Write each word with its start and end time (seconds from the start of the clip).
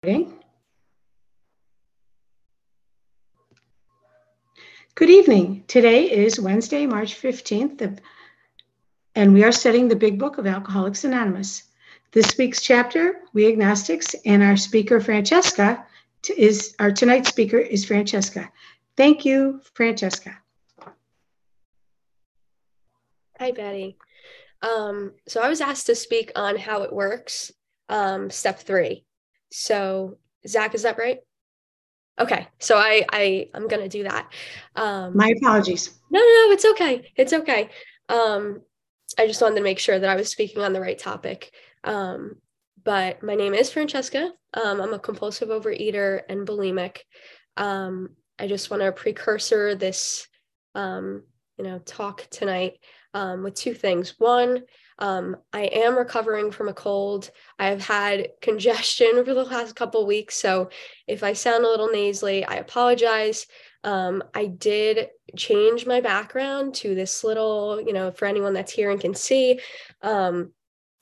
Good 0.00 0.30
evening. 5.00 5.64
Today 5.66 6.08
is 6.08 6.38
Wednesday, 6.38 6.86
March 6.86 7.20
15th, 7.20 7.98
and 9.16 9.34
we 9.34 9.42
are 9.42 9.50
studying 9.50 9.88
the 9.88 9.96
Big 9.96 10.16
Book 10.16 10.38
of 10.38 10.46
Alcoholics 10.46 11.02
Anonymous. 11.02 11.64
This 12.12 12.38
week's 12.38 12.62
chapter, 12.62 13.22
We 13.32 13.48
Agnostics, 13.48 14.14
and 14.24 14.40
our 14.40 14.56
speaker, 14.56 15.00
Francesca, 15.00 15.84
is 16.36 16.76
our 16.78 16.92
tonight's 16.92 17.30
speaker 17.30 17.58
is 17.58 17.84
Francesca. 17.84 18.52
Thank 18.96 19.24
you, 19.24 19.60
Francesca. 19.74 20.38
Hi, 23.40 23.50
Betty. 23.50 23.98
Um, 24.62 25.14
so 25.26 25.40
I 25.40 25.48
was 25.48 25.60
asked 25.60 25.86
to 25.86 25.96
speak 25.96 26.30
on 26.36 26.56
how 26.56 26.82
it 26.82 26.92
works, 26.92 27.50
um, 27.88 28.30
step 28.30 28.60
three. 28.60 29.04
So 29.50 30.18
Zach, 30.46 30.74
is 30.74 30.82
that 30.82 30.98
right? 30.98 31.18
Okay, 32.18 32.48
so 32.58 32.76
I 32.76 33.04
I 33.10 33.48
I'm 33.54 33.68
gonna 33.68 33.88
do 33.88 34.04
that. 34.04 34.32
Um, 34.74 35.16
My 35.16 35.32
apologies. 35.36 35.98
No, 36.10 36.20
no, 36.20 36.26
no, 36.26 36.52
it's 36.52 36.64
okay. 36.64 37.10
It's 37.16 37.32
okay. 37.32 37.70
Um, 38.08 38.62
I 39.18 39.26
just 39.26 39.40
wanted 39.40 39.56
to 39.56 39.62
make 39.62 39.78
sure 39.78 39.98
that 39.98 40.10
I 40.10 40.16
was 40.16 40.28
speaking 40.28 40.62
on 40.62 40.72
the 40.72 40.80
right 40.80 40.98
topic. 40.98 41.52
Um, 41.84 42.36
but 42.84 43.22
my 43.22 43.34
name 43.34 43.54
is 43.54 43.70
Francesca. 43.70 44.32
Um, 44.54 44.80
I'm 44.80 44.94
a 44.94 44.98
compulsive 44.98 45.48
overeater 45.48 46.22
and 46.28 46.46
bulimic. 46.46 46.98
Um, 47.56 48.10
I 48.38 48.46
just 48.46 48.70
want 48.70 48.82
to 48.82 48.92
precursor 48.92 49.74
this, 49.74 50.26
um, 50.74 51.24
you 51.56 51.64
know, 51.64 51.78
talk 51.80 52.26
tonight 52.30 52.78
um, 53.14 53.42
with 53.42 53.54
two 53.54 53.74
things. 53.74 54.14
One, 54.18 54.62
um, 54.98 55.36
I 55.52 55.62
am 55.62 55.96
recovering 55.96 56.50
from 56.50 56.68
a 56.68 56.74
cold. 56.74 57.30
I 57.58 57.66
have 57.66 57.82
had 57.82 58.28
congestion 58.40 59.12
over 59.14 59.34
the 59.34 59.44
last 59.44 59.76
couple 59.76 60.06
weeks, 60.06 60.36
so 60.36 60.70
if 61.06 61.22
I 61.22 61.32
sound 61.32 61.64
a 61.64 61.68
little 61.68 61.88
nasally, 61.88 62.44
I 62.44 62.56
apologize. 62.56 63.46
Um, 63.84 64.24
I 64.34 64.46
did 64.46 65.08
change 65.36 65.86
my 65.86 66.00
background 66.00 66.74
to 66.76 66.94
this 66.94 67.22
little, 67.22 67.80
you 67.80 67.92
know, 67.92 68.10
for 68.10 68.26
anyone 68.26 68.52
that's 68.52 68.72
here 68.72 68.90
and 68.90 69.00
can 69.00 69.14
see, 69.14 69.60
um, 70.02 70.52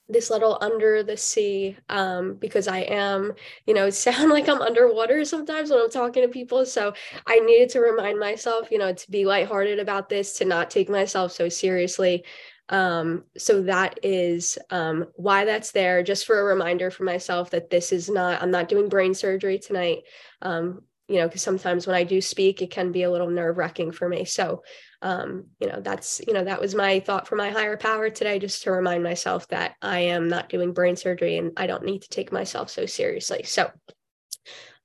this 0.08 0.30
little 0.30 0.56
under 0.60 1.02
the 1.02 1.16
sea 1.16 1.76
um, 1.88 2.34
because 2.34 2.68
I 2.68 2.80
am, 2.80 3.32
you 3.66 3.74
know, 3.74 3.90
sound 3.90 4.30
like 4.30 4.48
I'm 4.48 4.62
underwater 4.62 5.24
sometimes 5.24 5.70
when 5.70 5.80
I'm 5.80 5.90
talking 5.90 6.22
to 6.22 6.28
people. 6.28 6.64
So 6.66 6.92
I 7.26 7.40
needed 7.40 7.70
to 7.70 7.80
remind 7.80 8.18
myself, 8.18 8.70
you 8.70 8.78
know, 8.78 8.92
to 8.92 9.10
be 9.10 9.24
lighthearted 9.24 9.78
about 9.78 10.08
this, 10.08 10.38
to 10.38 10.44
not 10.44 10.70
take 10.70 10.88
myself 10.88 11.32
so 11.32 11.48
seriously. 11.48 12.24
Um, 12.68 13.24
so 13.36 13.62
that 13.62 14.00
is 14.02 14.58
um, 14.70 15.06
why 15.14 15.44
that's 15.44 15.72
there, 15.72 16.02
just 16.02 16.26
for 16.26 16.40
a 16.40 16.44
reminder 16.44 16.90
for 16.90 17.04
myself 17.04 17.50
that 17.50 17.70
this 17.70 17.92
is 17.92 18.10
not, 18.10 18.42
I'm 18.42 18.50
not 18.50 18.68
doing 18.68 18.88
brain 18.88 19.14
surgery 19.14 19.58
tonight. 19.58 20.02
Um, 20.42 20.82
you 21.08 21.18
know, 21.18 21.28
because 21.28 21.42
sometimes 21.42 21.86
when 21.86 21.94
I 21.94 22.02
do 22.02 22.20
speak, 22.20 22.62
it 22.62 22.72
can 22.72 22.90
be 22.90 23.04
a 23.04 23.10
little 23.10 23.30
nerve 23.30 23.58
wracking 23.58 23.92
for 23.92 24.08
me. 24.08 24.24
So 24.24 24.62
um, 25.02 25.44
you 25.60 25.68
know, 25.68 25.80
that's, 25.80 26.20
you 26.26 26.32
know, 26.32 26.44
that 26.44 26.60
was 26.60 26.74
my 26.74 27.00
thought 27.00 27.28
for 27.28 27.36
my 27.36 27.50
higher 27.50 27.76
power 27.76 28.10
today, 28.10 28.38
just 28.38 28.62
to 28.62 28.72
remind 28.72 29.02
myself 29.02 29.46
that 29.48 29.76
I 29.82 30.00
am 30.00 30.28
not 30.28 30.48
doing 30.48 30.72
brain 30.72 30.96
surgery 30.96 31.36
and 31.38 31.52
I 31.56 31.66
don't 31.66 31.84
need 31.84 32.02
to 32.02 32.08
take 32.08 32.32
myself 32.32 32.70
so 32.70 32.86
seriously. 32.86 33.42
So, 33.44 33.70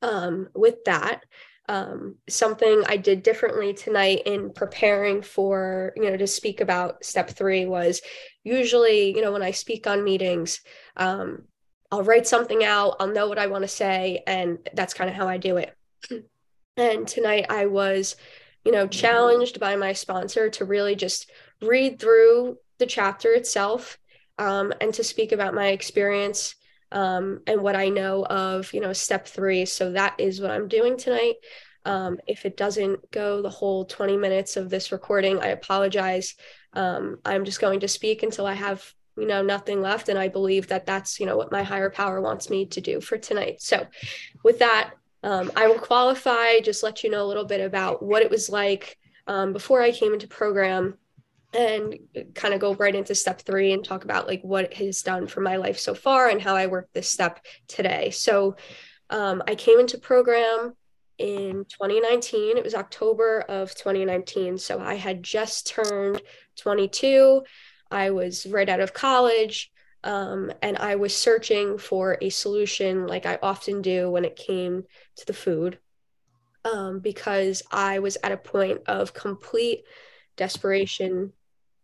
um, 0.02 0.50
with 0.54 0.84
that, 0.86 1.24
um, 1.72 2.16
something 2.28 2.84
I 2.88 2.98
did 2.98 3.24
differently 3.24 3.74
tonight 3.74 4.24
in 4.26 4.52
preparing 4.52 5.22
for, 5.22 5.94
you 5.96 6.10
know, 6.10 6.18
to 6.18 6.28
speak 6.28 6.60
about 6.60 7.06
step 7.06 7.30
three 7.30 7.66
was 7.66 8.02
usually, 8.44 9.16
you 9.16 9.22
know, 9.22 9.32
when 9.32 9.44
I 9.44 9.52
speak 9.52 9.88
on 9.88 10.04
meetings, 10.04 10.60
um, 10.98 11.44
I'll 11.92 12.04
write 12.04 12.28
something 12.28 12.64
out, 12.64 12.98
I'll 13.00 13.08
know 13.08 13.28
what 13.28 13.40
I 13.40 13.48
want 13.48 13.64
to 13.64 13.68
say, 13.70 14.24
and 14.28 14.58
that's 14.74 14.94
kind 14.94 15.10
of 15.10 15.16
how 15.16 15.28
I 15.28 15.38
do 15.38 15.58
it. 15.58 15.76
And 16.78 17.06
tonight 17.06 17.48
I 17.50 17.66
was 17.66 18.16
you 18.64 18.72
know, 18.72 18.88
challenged 18.88 19.60
by 19.60 19.76
my 19.76 19.94
sponsor 19.94 20.50
to 20.50 20.66
really 20.66 20.96
just 20.96 21.32
read 21.62 22.00
through 22.00 22.58
the 22.78 22.86
chapter 22.86 23.34
itself 23.34 23.98
um, 24.38 24.74
and 24.82 24.94
to 24.94 25.04
speak 25.04 25.32
about 25.32 25.54
my 25.54 25.68
experience 25.68 26.56
um, 26.92 27.42
and 27.48 27.62
what 27.62 27.76
I 27.76 27.90
know 27.90 28.26
of, 28.26 28.74
you 28.74 28.82
know, 28.82 28.94
step 28.94 29.28
three. 29.28 29.66
So 29.66 29.92
that 29.92 30.16
is 30.18 30.42
what 30.42 30.52
I'm 30.52 30.68
doing 30.68 30.98
tonight. 30.98 31.36
Um, 31.86 32.20
if 32.28 32.46
it 32.46 32.58
doesn't 32.58 33.10
go 33.12 33.42
the 33.42 33.50
whole 33.50 33.86
20 33.86 34.18
minutes 34.18 34.58
of 34.58 34.70
this 34.70 34.92
recording, 34.92 35.42
I 35.42 35.48
apologize. 35.48 36.36
Um, 36.74 37.20
I'm 37.26 37.46
just 37.46 37.60
going 37.60 37.80
to 37.80 37.88
speak 37.88 38.24
until 38.24 38.46
I 38.46 38.54
have, 38.54 38.94
you 39.18 39.26
know, 39.26 39.42
nothing 39.42 39.82
left. 39.82 40.10
And 40.10 40.20
I 40.20 40.28
believe 40.28 40.68
that 40.68 40.86
that's, 40.86 41.20
you 41.20 41.26
know, 41.26 41.38
what 41.38 41.52
my 41.52 41.64
higher 41.64 41.90
power 41.90 42.22
wants 42.22 42.50
me 42.50 42.66
to 42.68 42.82
do 42.82 43.02
for 43.02 43.18
tonight. 43.18 43.62
So 43.62 43.88
with 44.44 44.60
that, 44.60 44.92
um, 45.24 45.52
I 45.56 45.68
will 45.68 45.80
qualify, 45.80 46.60
just 46.62 46.84
let 46.84 47.04
you 47.04 47.10
know 47.10 47.24
a 47.24 47.28
little 47.28 47.46
bit 47.46 47.62
about 47.62 48.04
what 48.04 48.24
it 48.24 48.32
was 48.32 48.50
like 48.50 48.98
um, 49.28 49.54
before 49.54 49.82
I 49.82 49.92
came 49.92 50.14
into 50.14 50.28
program 50.28 50.98
and 51.54 51.98
kind 52.34 52.54
of 52.54 52.60
go 52.60 52.76
right 52.76 52.96
into 52.96 53.14
step 53.14 53.42
three 53.42 53.74
and 53.74 53.84
talk 53.84 54.04
about 54.04 54.28
like 54.28 54.42
what 54.42 54.66
it 54.66 54.74
has 54.76 55.02
done 55.02 55.28
for 55.28 55.42
my 55.42 55.58
life 55.58 55.78
so 55.78 55.94
far 55.94 56.30
and 56.30 56.42
how 56.42 56.56
I 56.56 56.68
work 56.68 56.90
this 56.94 57.10
step 57.10 57.44
today. 57.68 58.10
So 58.12 58.56
um, 59.10 59.44
I 59.48 59.56
came 59.56 59.80
into 59.80 59.98
program 59.98 60.74
in 61.18 61.66
2019. 61.66 62.58
It 62.58 62.64
was 62.64 62.74
October 62.74 63.42
of 63.42 63.76
2019. 63.76 64.58
So 64.58 64.80
I 64.80 64.96
had 64.96 65.22
just 65.22 65.68
turned 65.68 66.22
22. 66.58 67.44
I 67.92 68.12
was 68.12 68.46
right 68.46 68.70
out 68.70 68.80
of 68.80 68.94
college. 68.94 69.72
Um, 70.04 70.52
and 70.62 70.78
I 70.78 70.96
was 70.96 71.16
searching 71.16 71.78
for 71.78 72.18
a 72.22 72.30
solution, 72.30 73.06
like 73.06 73.28
I 73.28 73.38
often 73.44 73.84
do 73.84 74.10
when 74.10 74.26
it 74.26 74.36
came 74.36 74.84
to 75.18 75.26
the 75.28 75.34
food, 75.34 75.78
um, 76.66 77.00
because 77.00 77.62
I 77.72 78.00
was 78.00 78.18
at 78.24 78.32
a 78.32 78.38
point 78.38 78.82
of 78.88 79.14
complete 79.14 79.84
desperation. 80.38 81.34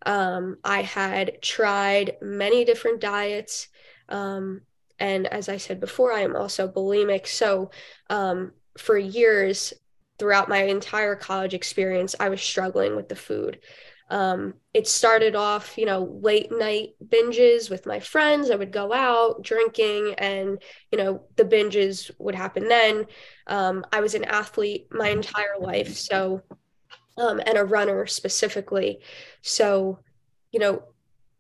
Um, 0.05 0.57
I 0.63 0.81
had 0.83 1.41
tried 1.41 2.17
many 2.21 2.65
different 2.65 3.01
diets. 3.01 3.67
Um, 4.09 4.61
and 4.99 5.27
as 5.27 5.49
I 5.49 5.57
said 5.57 5.79
before, 5.79 6.13
I 6.13 6.21
am 6.21 6.35
also 6.35 6.67
bulimic. 6.67 7.27
So 7.27 7.71
um, 8.09 8.53
for 8.77 8.97
years, 8.97 9.73
throughout 10.17 10.49
my 10.49 10.63
entire 10.63 11.15
college 11.15 11.53
experience, 11.53 12.15
I 12.19 12.29
was 12.29 12.41
struggling 12.41 12.95
with 12.95 13.09
the 13.09 13.15
food. 13.15 13.59
Um, 14.09 14.53
it 14.73 14.87
started 14.87 15.35
off, 15.35 15.77
you 15.77 15.85
know, 15.85 16.17
late 16.21 16.49
night 16.49 16.91
binges 17.05 17.69
with 17.69 17.85
my 17.85 17.99
friends. 17.99 18.49
I 18.49 18.55
would 18.55 18.71
go 18.71 18.93
out 18.93 19.43
drinking, 19.43 20.15
and, 20.17 20.61
you 20.91 20.97
know, 20.97 21.23
the 21.35 21.43
binges 21.43 22.09
would 22.17 22.35
happen 22.35 22.69
then. 22.69 23.05
Um, 23.47 23.85
I 23.91 23.99
was 23.99 24.15
an 24.15 24.23
athlete 24.23 24.87
my 24.91 25.09
entire 25.09 25.57
life, 25.59 25.97
so, 25.97 26.41
um, 27.17 27.41
and 27.45 27.57
a 27.57 27.65
runner 27.65 28.05
specifically. 28.05 28.99
So, 29.41 29.99
you 30.51 30.59
know, 30.59 30.83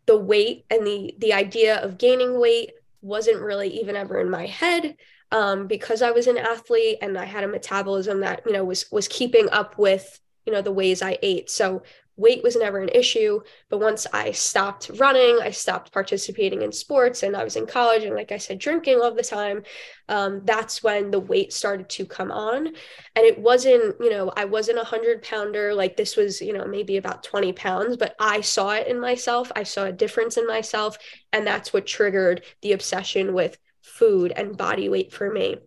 the 0.05 0.17
weight 0.17 0.65
and 0.69 0.85
the 0.85 1.13
the 1.19 1.33
idea 1.33 1.77
of 1.77 1.97
gaining 1.97 2.39
weight 2.39 2.71
wasn't 3.01 3.41
really 3.41 3.79
even 3.79 3.95
ever 3.95 4.19
in 4.19 4.29
my 4.29 4.45
head 4.45 4.95
um, 5.31 5.67
because 5.67 6.01
I 6.01 6.11
was 6.11 6.27
an 6.27 6.37
athlete 6.37 6.97
and 7.01 7.17
I 7.17 7.25
had 7.25 7.43
a 7.43 7.47
metabolism 7.47 8.21
that 8.21 8.41
you 8.45 8.53
know 8.53 8.63
was 8.63 8.89
was 8.91 9.07
keeping 9.07 9.49
up 9.49 9.77
with 9.77 10.19
you 10.45 10.53
know 10.53 10.61
the 10.61 10.71
ways 10.71 11.01
I 11.01 11.17
ate. 11.21 11.49
So 11.49 11.83
weight 12.17 12.43
was 12.43 12.55
never 12.55 12.79
an 12.79 12.89
issue. 12.89 13.39
But 13.69 13.79
once 13.79 14.05
I 14.11 14.31
stopped 14.31 14.91
running, 14.95 15.39
I 15.41 15.51
stopped 15.51 15.93
participating 15.93 16.63
in 16.63 16.71
sports, 16.71 17.23
and 17.23 17.35
I 17.35 17.43
was 17.43 17.55
in 17.55 17.65
college, 17.67 18.03
and 18.03 18.15
like 18.15 18.31
I 18.31 18.37
said, 18.37 18.59
drinking 18.59 18.99
all 18.99 19.13
the 19.13 19.23
time. 19.23 19.63
Um, 20.09 20.41
that's 20.43 20.83
when 20.83 21.11
the 21.11 21.19
weight 21.19 21.53
started 21.53 21.89
to 21.89 22.05
come 22.05 22.31
on, 22.31 22.67
and 22.67 22.75
it 23.15 23.37
wasn't, 23.39 23.95
you 23.99 24.09
know, 24.09 24.31
I 24.35 24.45
wasn't 24.45 24.79
a 24.79 24.83
hundred 24.83 25.21
pounder. 25.23 25.73
Like 25.73 25.95
this 25.95 26.17
was, 26.17 26.41
you 26.41 26.53
know, 26.53 26.65
maybe 26.65 26.97
about 26.97 27.23
twenty 27.23 27.53
pounds, 27.53 27.97
but 27.97 28.15
I 28.19 28.41
saw 28.41 28.71
it 28.71 28.87
in 28.87 28.99
myself. 28.99 29.51
I 29.55 29.63
saw 29.63 29.85
a 29.85 29.91
difference 29.91 30.37
in 30.37 30.47
myself, 30.47 30.97
and 31.31 31.45
that's 31.45 31.71
what 31.71 31.85
triggered 31.85 32.43
the 32.61 32.73
obsession 32.73 33.33
with 33.33 33.57
food 33.81 34.33
and 34.35 34.57
body 34.57 34.89
weight 34.89 35.13
for 35.13 35.31
me. 35.31 35.57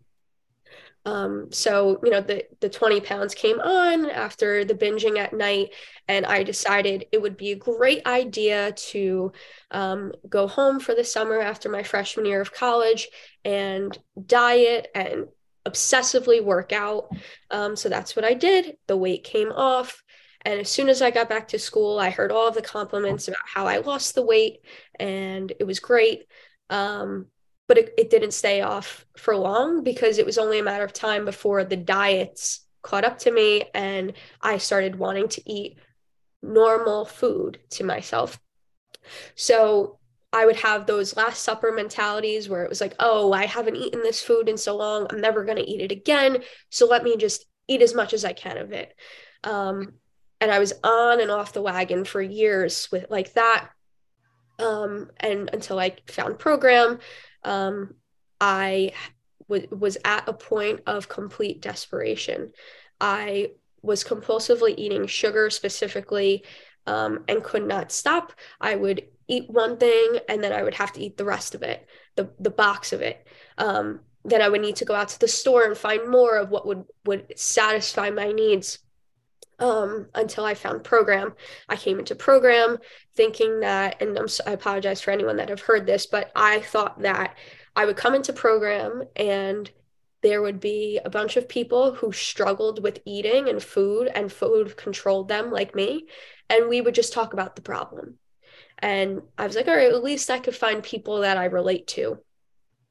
Um, 1.07 1.51
so, 1.51 1.99
you 2.05 2.11
know, 2.11 2.21
the, 2.21 2.45
the 2.61 2.69
20 2.69 3.01
pounds 3.01 3.35
came 3.35 3.59
on 3.61 4.11
after 4.11 4.65
the 4.65 4.75
binging 4.75 5.19
at 5.19 5.33
night, 5.33 5.71
and 6.09 6.27
I 6.27 6.43
decided 6.43 7.07
it 7.13 7.23
would 7.23 7.37
be 7.37 7.53
a 7.53 7.57
great 7.57 8.07
idea 8.07 8.73
to 8.73 9.33
um, 9.71 10.13
go 10.29 10.47
home 10.47 10.79
for 10.79 10.95
the 10.95 11.05
summer 11.05 11.41
after 11.41 11.69
my 11.69 11.83
freshman 11.83 12.27
year 12.27 12.41
of 12.41 12.53
college 12.53 13.09
and 13.45 13.97
diet 14.27 14.89
and 14.95 15.29
obsessively 15.67 16.43
work 16.43 16.73
out. 16.73 17.11
Um, 17.51 17.77
so 17.77 17.89
that's 17.89 18.15
what 18.15 18.25
I 18.25 18.35
did. 18.35 18.77
The 18.87 18.97
weight 18.97 19.25
came 19.25 19.53
off. 19.53 20.03
And 20.43 20.61
as 20.61 20.71
soon 20.71 20.89
as 20.89 21.03
I 21.03 21.11
got 21.11 21.29
back 21.29 21.49
to 21.49 21.59
school, 21.59 21.99
I 21.99 22.11
heard 22.11 22.33
all 22.33 22.49
of 22.49 22.55
the 22.55 22.63
compliments 22.63 23.29
about 23.29 23.41
how 23.45 23.67
I 23.67 23.79
lost 23.79 24.15
the 24.15 24.25
weight, 24.25 24.61
and 24.99 25.53
it 25.59 25.65
was 25.65 25.81
great. 25.81 26.25
Um, 26.71 27.27
but 27.71 27.79
it, 27.79 27.95
it 27.97 28.11
didn't 28.11 28.33
stay 28.33 28.63
off 28.63 29.07
for 29.17 29.37
long 29.37 29.85
because 29.85 30.19
it 30.19 30.27
was 30.27 30.39
only 30.39 30.59
a 30.59 30.63
matter 30.65 30.83
of 30.83 30.93
time 30.93 31.25
before 31.25 31.63
the 31.63 31.77
diets 31.77 32.67
caught 32.83 33.05
up 33.05 33.17
to 33.17 33.31
me 33.31 33.63
and 33.73 34.13
I 34.43 34.59
started 34.59 34.99
wanting 34.99 35.29
to 35.29 35.49
eat 35.49 35.79
normal 36.43 37.05
food 37.05 37.61
to 37.71 37.85
myself. 37.85 38.41
So 39.37 40.01
I 40.33 40.47
would 40.47 40.57
have 40.57 40.87
those 40.87 41.17
last 41.17 41.45
supper 41.45 41.71
mentalities 41.71 42.49
where 42.49 42.65
it 42.65 42.69
was 42.69 42.81
like, 42.81 42.97
oh, 42.99 43.33
I 43.33 43.47
haven't 43.47 43.77
eaten 43.77 44.03
this 44.03 44.21
food 44.21 44.49
in 44.49 44.57
so 44.57 44.77
long. 44.77 45.07
I'm 45.09 45.21
never 45.21 45.45
going 45.45 45.59
to 45.59 45.71
eat 45.71 45.81
it 45.81 45.93
again. 45.93 46.43
So 46.71 46.89
let 46.89 47.05
me 47.05 47.17
just 47.17 47.47
eat 47.69 47.83
as 47.83 47.95
much 47.95 48.13
as 48.13 48.25
I 48.25 48.33
can 48.33 48.57
of 48.57 48.73
it. 48.73 48.93
Um, 49.45 49.93
and 50.41 50.51
I 50.51 50.59
was 50.59 50.73
on 50.83 51.21
and 51.21 51.31
off 51.31 51.53
the 51.53 51.63
wagon 51.63 52.05
for 52.05 52.21
years 52.21 52.89
with 52.91 53.07
like 53.11 53.35
that. 53.35 53.69
Um, 54.59 55.13
and 55.19 55.49
until 55.53 55.79
I 55.79 55.95
found 56.09 56.41
program, 56.41 56.99
um, 57.45 57.95
I 58.41 58.93
w- 59.49 59.69
was 59.71 59.99
at 60.05 60.29
a 60.29 60.33
point 60.33 60.81
of 60.87 61.09
complete 61.09 61.61
desperation. 61.61 62.53
I 63.01 63.53
was 63.83 64.05
compulsively 64.05 64.75
eating 64.77 65.07
sugar 65.07 65.51
specifically 65.51 66.45
um, 66.87 67.25
and 67.29 67.43
could 67.43 67.67
not 67.67 67.93
stop. 67.93 68.33
I 68.61 68.77
would 68.77 69.03
eat 69.29 69.49
one 69.49 69.79
thing 69.79 70.19
and 70.29 70.43
then 70.43 70.53
I 70.53 70.63
would 70.63 70.75
have 70.75 70.93
to 70.93 71.01
eat 71.01 71.17
the 71.17 71.25
rest 71.25 71.55
of 71.55 71.63
it, 71.63 71.87
the 72.17 72.31
the 72.39 72.51
box 72.51 72.93
of 72.93 73.01
it. 73.01 73.27
Um, 73.59 74.01
then 74.25 74.43
I 74.43 74.49
would 74.49 74.61
need 74.61 74.77
to 74.77 74.85
go 74.85 74.95
out 74.95 75.09
to 75.09 75.21
the 75.21 75.29
store 75.29 75.65
and 75.65 75.77
find 75.77 76.11
more 76.11 76.37
of 76.37 76.51
what 76.51 76.67
would 76.67 76.85
would 77.05 77.39
satisfy 77.39 78.11
my 78.11 78.33
needs. 78.33 78.79
Um, 79.61 80.07
until 80.15 80.47
I 80.47 80.55
found 80.55 80.85
program, 80.85 81.35
I 81.69 81.77
came 81.77 81.99
into 81.99 82.15
program 82.15 82.79
thinking 83.15 83.61
that, 83.61 84.01
and 84.01 84.19
I'm, 84.19 84.27
I 84.47 84.53
apologize 84.53 85.03
for 85.03 85.11
anyone 85.11 85.37
that 85.37 85.51
have 85.51 85.61
heard 85.61 85.85
this, 85.85 86.07
but 86.07 86.33
I 86.35 86.61
thought 86.61 87.03
that 87.03 87.37
I 87.77 87.85
would 87.85 87.97
come 87.97 88.15
into 88.15 88.33
program 88.33 89.05
and 89.17 89.71
there 90.23 90.43
would 90.43 90.61
be 90.61 91.01
a 91.05 91.11
bunch 91.11 91.37
of 91.37 91.49
people 91.49 91.95
who 91.95 92.13
struggled 92.13 92.83
with 92.83 93.01
eating 93.07 93.49
and 93.49 93.63
food 93.63 94.11
and 94.15 94.33
food 94.33 94.77
controlled 94.77 95.29
them 95.29 95.51
like 95.51 95.75
me. 95.75 96.07
And 96.49 96.69
we 96.69 96.81
would 96.81 96.95
just 96.95 97.13
talk 97.13 97.33
about 97.33 97.57
the 97.57 97.63
problem. 97.63 98.19
And 98.83 99.23
i 99.37 99.47
was 99.47 99.57
like 99.57 99.69
all 99.69 99.77
right 99.77 99.93
at 99.93 100.03
least 100.03 100.31
i 100.31 100.39
could 100.39 100.57
find 100.57 100.83
people 100.83 101.21
that 101.21 101.37
i 101.37 101.45
relate 101.45 101.87
to. 101.89 102.19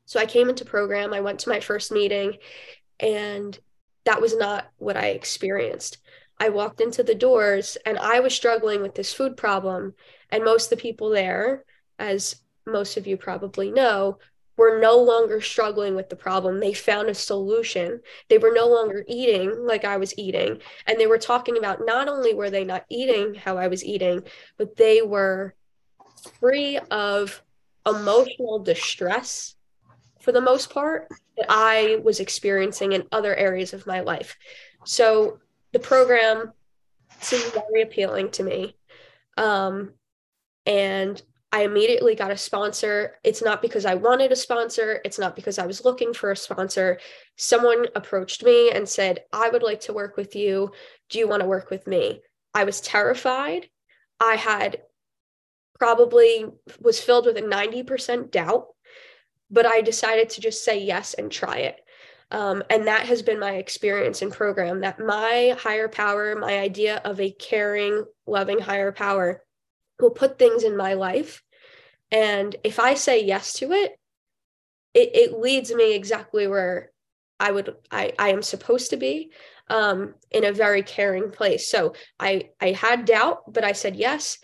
So 0.06 0.20
i 0.20 0.26
came 0.26 0.50
into 0.50 0.66
program. 0.66 1.14
I 1.14 1.22
went 1.22 1.40
to 1.40 1.50
my 1.50 1.60
first 1.60 1.92
meeting 1.92 2.38
and 3.00 3.58
that 4.06 4.22
was 4.22 4.36
not 4.36 4.68
what 4.78 4.98
i 4.98 5.08
experienced 5.08 5.98
i 6.40 6.50
walked 6.50 6.82
into 6.82 7.04
the 7.04 7.16
doors 7.16 7.78
and 7.86 7.98
i 8.00 8.20
was 8.20 8.34
struggling 8.34 8.82
with 8.82 8.96
this 8.96 9.14
food 9.14 9.36
problem 9.38 9.94
and 10.32 10.44
most 10.44 10.72
of 10.72 10.78
the 10.78 10.82
people 10.82 11.10
there 11.10 11.64
as 11.98 12.36
most 12.66 12.98
of 12.98 13.08
you 13.08 13.18
probably 13.18 13.72
know 13.72 14.18
were 14.60 14.78
no 14.78 14.98
longer 14.98 15.40
struggling 15.40 15.96
with 15.96 16.10
the 16.10 16.18
problem. 16.18 16.60
They 16.60 16.74
found 16.74 17.08
a 17.08 17.14
solution. 17.14 18.02
They 18.28 18.38
were 18.38 18.52
no 18.54 18.68
longer 18.68 19.06
eating 19.08 19.66
like 19.66 19.86
I 19.86 19.96
was 19.96 20.14
eating. 20.18 20.60
And 20.86 21.00
they 21.00 21.08
were 21.08 21.18
talking 21.18 21.58
about 21.58 21.86
not 21.86 22.10
only 22.10 22.34
were 22.34 22.50
they 22.50 22.66
not 22.66 22.84
eating 22.90 23.36
how 23.36 23.58
I 23.58 23.70
was 23.70 23.86
eating, 23.86 24.22
but 24.58 24.76
they 24.76 25.02
were 25.02 25.56
free 26.42 26.78
of 26.92 27.42
emotional 27.86 28.60
distress 28.60 29.56
for 30.20 30.34
the 30.34 30.42
most 30.42 30.70
part 30.70 31.08
that 31.38 31.46
I 31.48 32.02
was 32.04 32.20
experiencing 32.20 32.92
in 32.92 33.08
other 33.14 33.34
areas 33.34 33.72
of 33.72 33.88
my 33.88 34.02
life. 34.02 34.38
So 34.84 35.40
the 35.72 35.80
program 35.80 36.54
seemed 37.22 37.54
very 37.54 37.82
appealing 37.82 38.32
to 38.32 38.44
me. 38.44 38.76
Um, 39.38 39.94
and 40.66 41.22
I 41.52 41.64
immediately 41.64 42.14
got 42.16 42.32
a 42.32 42.38
sponsor. 42.38 43.16
It's 43.24 43.42
not 43.42 43.62
because 43.62 43.86
I 43.86 43.96
wanted 43.96 44.32
a 44.32 44.36
sponsor, 44.36 45.02
it's 45.04 45.18
not 45.18 45.36
because 45.36 45.58
I 45.58 45.66
was 45.66 45.84
looking 45.84 46.14
for 46.14 46.32
a 46.32 46.36
sponsor. 46.36 47.00
Someone 47.38 47.88
approached 47.96 48.44
me 48.44 48.72
and 48.72 48.88
said, 48.88 49.24
I 49.34 49.50
would 49.50 49.64
like 49.64 49.82
to 49.82 49.94
work 49.94 50.16
with 50.16 50.36
you. 50.36 50.72
Do 51.10 51.18
you 51.18 51.28
want 51.28 51.42
to 51.42 51.48
work 51.48 51.70
with 51.70 51.88
me? 51.88 52.22
I 52.54 52.66
was 52.66 52.82
terrified. 52.82 53.70
I 54.20 54.36
had 54.36 54.82
probably 55.80 56.46
was 56.80 57.00
filled 57.00 57.26
with 57.26 57.38
a 57.38 57.42
90% 57.42 58.32
doubt, 58.32 58.68
but 59.50 59.66
I 59.66 59.82
decided 59.82 60.30
to 60.32 60.42
just 60.42 60.64
say 60.64 60.84
yes 60.84 61.16
and 61.16 61.32
try 61.32 61.58
it. 61.60 61.80
Um, 62.32 62.64
and 62.70 62.88
that 62.88 63.08
has 63.08 63.22
been 63.22 63.40
my 63.40 63.54
experience 63.54 64.22
in 64.22 64.30
program 64.30 64.82
that 64.82 65.00
my 65.00 65.56
higher 65.60 65.88
power, 65.88 66.36
my 66.36 66.60
idea 66.60 67.02
of 67.04 67.20
a 67.20 67.32
caring, 67.32 68.06
loving 68.28 68.60
higher 68.60 68.92
power 68.92 69.42
will 70.00 70.12
put 70.12 70.38
things 70.38 70.64
in 70.64 70.78
my 70.78 70.94
life. 70.94 71.42
And 72.12 72.56
if 72.64 72.80
I 72.80 72.94
say 72.94 73.26
yes 73.26 73.54
to 73.54 73.72
it, 73.72 74.00
it, 74.94 75.16
it 75.16 75.40
leads 75.40 75.74
me 75.74 75.94
exactly 75.94 76.48
where 76.48 76.92
I 77.40 77.52
would 77.52 77.76
I, 77.92 78.14
I 78.20 78.30
am 78.30 78.42
supposed 78.42 78.90
to 78.90 78.98
be 78.98 79.32
um, 79.70 80.16
in 80.32 80.44
a 80.44 80.52
very 80.52 80.84
caring 80.84 81.32
place. 81.32 81.70
So 81.70 81.94
I 82.20 82.50
I 82.60 82.72
had 82.72 83.06
doubt, 83.06 83.54
but 83.54 83.64
I 83.64 83.72
said 83.72 83.96
yes, 83.96 84.40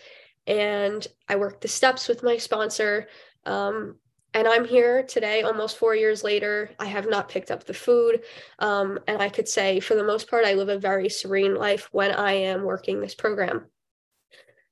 and 0.46 1.06
I 1.28 1.36
worked 1.36 1.62
the 1.62 1.68
steps 1.68 2.08
with 2.08 2.22
my 2.22 2.36
sponsor. 2.38 3.08
Um, 3.44 3.96
and 4.36 4.46
I'm 4.46 4.66
here 4.66 5.02
today, 5.02 5.40
almost 5.40 5.78
four 5.78 5.96
years 5.96 6.22
later. 6.22 6.68
I 6.78 6.84
have 6.84 7.08
not 7.08 7.30
picked 7.30 7.50
up 7.50 7.64
the 7.64 7.72
food. 7.72 8.20
Um, 8.58 8.98
and 9.08 9.22
I 9.22 9.30
could 9.30 9.48
say, 9.48 9.80
for 9.80 9.94
the 9.94 10.04
most 10.04 10.28
part, 10.28 10.44
I 10.44 10.52
live 10.52 10.68
a 10.68 10.78
very 10.78 11.08
serene 11.08 11.54
life 11.54 11.88
when 11.90 12.10
I 12.10 12.32
am 12.32 12.62
working 12.62 13.00
this 13.00 13.14
program. 13.14 13.64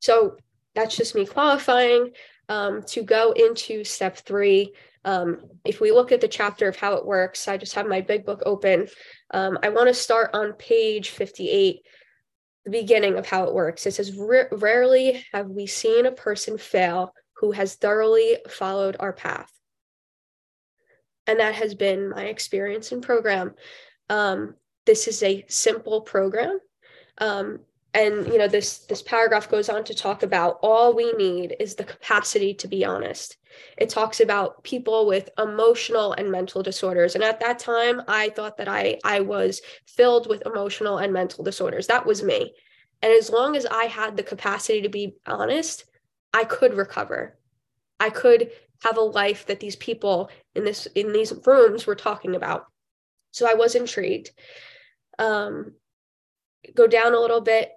So 0.01 0.37
that's 0.75 0.99
just 0.99 1.15
me 1.15 1.25
qualifying 1.25 2.11
um, 2.51 2.83
to 2.89 3.03
go 3.03 3.33
into 3.33 3.85
step 3.85 4.19
three. 4.19 4.75
Um, 5.03 5.41
if 5.65 5.81
we 5.81 5.93
look 5.93 6.13
at 6.13 6.21
the 6.21 6.29
chapter 6.29 6.69
of 6.69 6.77
how 6.77 6.97
it 6.97 7.07
works, 7.07 7.49
I 7.49 7.57
just 7.57 7.75
have 7.75 7.87
my 7.87 8.03
big 8.03 8.27
book 8.27 8.43
open. 8.45 8.89
Um, 9.33 9.59
I 9.63 9.71
want 9.71 9.89
to 9.89 9.95
start 9.95 10.29
on 10.35 10.53
page 10.53 11.09
58, 11.09 11.81
the 12.67 12.71
beginning 12.71 13.17
of 13.17 13.25
how 13.27 13.45
it 13.45 13.55
works. 13.55 13.87
It 13.87 13.93
says, 13.93 14.15
Rarely 14.15 15.25
have 15.33 15.49
we 15.49 15.67
seen 15.67 16.05
a 16.05 16.13
person 16.13 16.59
fail 16.59 17.15
who 17.39 17.53
has 17.53 17.77
thoroughly 17.77 18.39
followed 18.49 18.97
our 19.01 19.13
path. 19.13 19.54
And 21.27 21.41
that 21.41 21.55
has 21.55 21.75
been 21.75 22.11
my 22.11 22.25
experience 22.25 22.93
in 22.93 23.01
program. 23.01 23.55
Um, 24.11 24.55
this 24.85 25.09
is 25.09 25.23
a 25.23 25.45
simple 25.49 26.03
program. 26.03 26.59
Um, 27.19 27.61
and 27.95 28.27
you 28.27 28.39
know 28.39 28.49
this 28.49 28.79
this 28.79 29.03
paragraph 29.03 29.49
goes 29.49 29.69
on 29.69 29.85
to 29.85 29.95
talk 29.95 30.23
about 30.23 30.59
all 30.63 30.95
we 30.95 31.13
need 31.13 31.55
is 31.61 31.77
the 31.77 31.85
capacity 31.85 32.53
to 32.55 32.69
be 32.69 32.85
honest. 32.85 33.37
It 33.79 33.89
talks 33.89 34.19
about 34.21 34.65
people 34.65 35.07
with 35.07 35.31
emotional 35.39 36.13
and 36.13 36.31
mental 36.31 36.63
disorders. 36.63 37.15
And 37.15 37.23
at 37.23 37.41
that 37.41 37.61
time 37.61 38.03
i 38.09 38.31
thought 38.31 38.57
that 38.57 38.69
i 38.69 38.99
i 39.05 39.21
was 39.21 39.63
filled 39.87 40.29
with 40.29 40.43
emotional 40.45 40.99
and 40.99 41.13
mental 41.13 41.45
disorders. 41.45 41.87
That 41.87 42.05
was 42.05 42.23
me. 42.23 42.55
And 43.01 43.13
as 43.13 43.31
long 43.31 43.57
as 43.57 43.65
i 43.67 43.85
had 43.85 44.17
the 44.17 44.23
capacity 44.25 44.83
to 44.83 44.89
be 44.89 45.15
honest 45.27 45.85
i 46.33 46.45
could 46.45 46.75
recover. 46.75 47.39
I 48.01 48.11
could 48.11 48.51
have 48.85 48.97
a 48.97 49.03
life 49.03 49.47
that 49.47 49.61
these 49.61 49.77
people 49.77 50.31
in 50.55 50.65
this 50.65 50.87
in 50.95 51.13
these 51.13 51.33
rooms 51.47 51.87
were 51.87 51.95
talking 51.97 52.37
about 52.37 52.67
so 53.33 53.49
i 53.51 53.55
was 53.55 53.75
intrigued 53.75 54.31
um 55.19 55.73
go 56.75 56.87
down 56.87 57.15
a 57.15 57.21
little 57.21 57.41
bit 57.41 57.73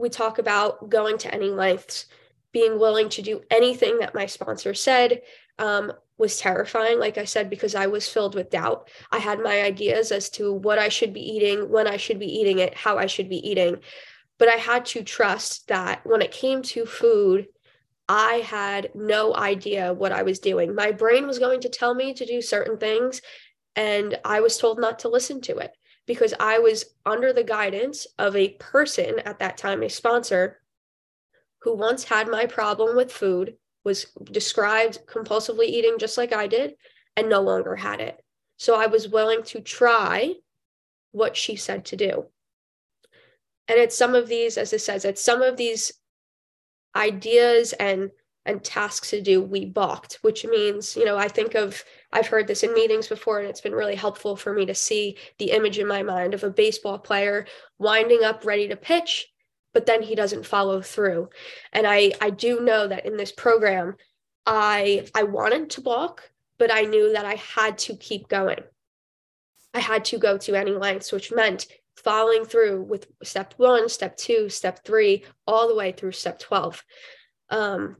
we 0.00 0.08
talk 0.08 0.38
about 0.38 0.88
going 0.88 1.18
to 1.18 1.32
any 1.32 1.50
lengths, 1.50 2.06
being 2.52 2.80
willing 2.80 3.08
to 3.10 3.22
do 3.22 3.42
anything 3.50 3.98
that 3.98 4.14
my 4.14 4.26
sponsor 4.26 4.74
said 4.74 5.20
um, 5.58 5.92
was 6.18 6.38
terrifying, 6.38 6.98
like 6.98 7.18
I 7.18 7.24
said, 7.24 7.50
because 7.50 7.74
I 7.74 7.86
was 7.86 8.08
filled 8.08 8.34
with 8.34 8.50
doubt. 8.50 8.88
I 9.12 9.18
had 9.18 9.40
my 9.40 9.62
ideas 9.62 10.10
as 10.10 10.30
to 10.30 10.52
what 10.52 10.78
I 10.78 10.88
should 10.88 11.12
be 11.12 11.20
eating, 11.20 11.70
when 11.70 11.86
I 11.86 11.96
should 11.96 12.18
be 12.18 12.26
eating 12.26 12.58
it, 12.58 12.74
how 12.74 12.98
I 12.98 13.06
should 13.06 13.28
be 13.28 13.48
eating. 13.48 13.76
But 14.38 14.48
I 14.48 14.56
had 14.56 14.86
to 14.86 15.04
trust 15.04 15.68
that 15.68 16.00
when 16.04 16.22
it 16.22 16.32
came 16.32 16.62
to 16.62 16.86
food, 16.86 17.46
I 18.12 18.38
had 18.38 18.90
no 18.92 19.36
idea 19.36 19.94
what 19.94 20.10
I 20.10 20.24
was 20.24 20.40
doing. 20.40 20.74
My 20.74 20.90
brain 20.90 21.28
was 21.28 21.38
going 21.38 21.60
to 21.60 21.68
tell 21.68 21.94
me 21.94 22.12
to 22.14 22.26
do 22.26 22.42
certain 22.42 22.76
things, 22.76 23.22
and 23.76 24.18
I 24.24 24.40
was 24.40 24.58
told 24.58 24.80
not 24.80 24.98
to 25.00 25.08
listen 25.08 25.40
to 25.42 25.58
it 25.58 25.70
because 26.08 26.34
I 26.40 26.58
was 26.58 26.86
under 27.06 27.32
the 27.32 27.44
guidance 27.44 28.08
of 28.18 28.34
a 28.34 28.54
person 28.54 29.20
at 29.20 29.38
that 29.38 29.58
time, 29.58 29.84
a 29.84 29.88
sponsor, 29.88 30.60
who 31.62 31.76
once 31.76 32.02
had 32.02 32.26
my 32.26 32.46
problem 32.46 32.96
with 32.96 33.12
food, 33.12 33.54
was 33.84 34.06
described 34.24 35.06
compulsively 35.06 35.66
eating 35.66 35.94
just 35.96 36.18
like 36.18 36.32
I 36.32 36.48
did, 36.48 36.74
and 37.16 37.28
no 37.28 37.42
longer 37.42 37.76
had 37.76 38.00
it. 38.00 38.20
So 38.56 38.74
I 38.74 38.88
was 38.88 39.08
willing 39.08 39.44
to 39.44 39.60
try 39.60 40.34
what 41.12 41.36
she 41.36 41.54
said 41.54 41.84
to 41.86 41.96
do. 41.96 42.26
And 43.68 43.78
it's 43.78 43.96
some 43.96 44.16
of 44.16 44.26
these, 44.26 44.58
as 44.58 44.72
it 44.72 44.80
says, 44.80 45.04
it's 45.04 45.22
some 45.22 45.42
of 45.42 45.56
these 45.56 45.92
ideas 46.96 47.72
and 47.74 48.10
and 48.46 48.64
tasks 48.64 49.10
to 49.10 49.20
do, 49.20 49.42
we 49.42 49.66
balked, 49.66 50.18
which 50.22 50.46
means, 50.46 50.96
you 50.96 51.04
know, 51.04 51.16
I 51.16 51.28
think 51.28 51.54
of, 51.54 51.84
I've 52.12 52.26
heard 52.26 52.46
this 52.46 52.62
in 52.62 52.72
meetings 52.72 53.06
before, 53.06 53.38
and 53.38 53.46
it's 53.46 53.60
been 53.60 53.74
really 53.74 53.94
helpful 53.94 54.34
for 54.34 54.54
me 54.54 54.64
to 54.66 54.74
see 54.74 55.18
the 55.38 55.50
image 55.50 55.78
in 55.78 55.86
my 55.86 56.02
mind 56.02 56.32
of 56.32 56.42
a 56.42 56.50
baseball 56.50 56.98
player 56.98 57.46
winding 57.78 58.24
up 58.24 58.46
ready 58.46 58.66
to 58.68 58.76
pitch, 58.76 59.28
but 59.74 59.84
then 59.84 60.02
he 60.02 60.14
doesn't 60.14 60.46
follow 60.46 60.80
through. 60.80 61.28
And 61.74 61.86
I, 61.86 62.12
I 62.20 62.30
do 62.30 62.60
know 62.60 62.88
that 62.88 63.04
in 63.04 63.18
this 63.18 63.30
program, 63.30 63.96
I, 64.46 65.06
I 65.14 65.24
wanted 65.24 65.68
to 65.70 65.82
balk, 65.82 66.30
but 66.58 66.72
I 66.72 66.82
knew 66.82 67.12
that 67.12 67.26
I 67.26 67.34
had 67.34 67.76
to 67.78 67.94
keep 67.94 68.28
going. 68.28 68.60
I 69.74 69.80
had 69.80 70.04
to 70.06 70.18
go 70.18 70.38
to 70.38 70.54
any 70.54 70.72
lengths, 70.72 71.12
which 71.12 71.30
meant 71.30 71.68
following 72.04 72.44
through 72.44 72.82
with 72.82 73.06
step 73.22 73.54
one, 73.56 73.88
step 73.88 74.16
two, 74.16 74.48
step 74.48 74.84
three, 74.84 75.24
all 75.46 75.68
the 75.68 75.74
way 75.74 75.92
through 75.92 76.12
step 76.12 76.38
12. 76.38 76.84
Um, 77.50 77.96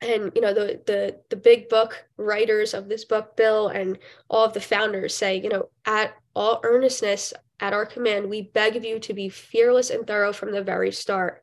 and 0.00 0.30
you 0.34 0.40
know 0.42 0.52
the 0.52 0.80
the 0.86 1.18
the 1.30 1.36
big 1.36 1.68
book 1.68 2.06
writers 2.16 2.74
of 2.74 2.88
this 2.88 3.04
book 3.04 3.36
bill 3.36 3.68
and 3.68 3.98
all 4.28 4.44
of 4.44 4.52
the 4.52 4.60
founders 4.60 5.14
say 5.14 5.40
you 5.40 5.48
know 5.48 5.68
at 5.86 6.14
all 6.34 6.60
earnestness 6.64 7.32
at 7.60 7.72
our 7.72 7.86
command 7.86 8.28
we 8.28 8.42
beg 8.42 8.76
of 8.76 8.84
you 8.84 8.98
to 8.98 9.14
be 9.14 9.28
fearless 9.28 9.90
and 9.90 10.06
thorough 10.06 10.32
from 10.32 10.52
the 10.52 10.62
very 10.62 10.92
start 10.92 11.42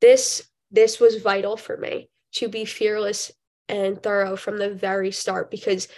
this 0.00 0.48
this 0.70 1.00
was 1.00 1.22
vital 1.22 1.56
for 1.56 1.76
me 1.76 2.08
to 2.32 2.48
be 2.48 2.64
fearless 2.64 3.32
and 3.68 4.02
thorough 4.02 4.36
from 4.36 4.56
the 4.58 4.70
very 4.70 5.10
start 5.10 5.50
because 5.50 5.88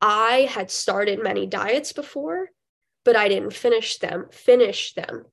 i 0.00 0.48
had 0.48 0.70
started 0.70 1.20
many 1.20 1.46
diets 1.46 1.92
before 1.92 2.48
but 3.04 3.16
i 3.16 3.28
didn't 3.28 3.52
finish 3.52 3.98
them 3.98 4.26
finish 4.30 4.94
them 4.94 5.24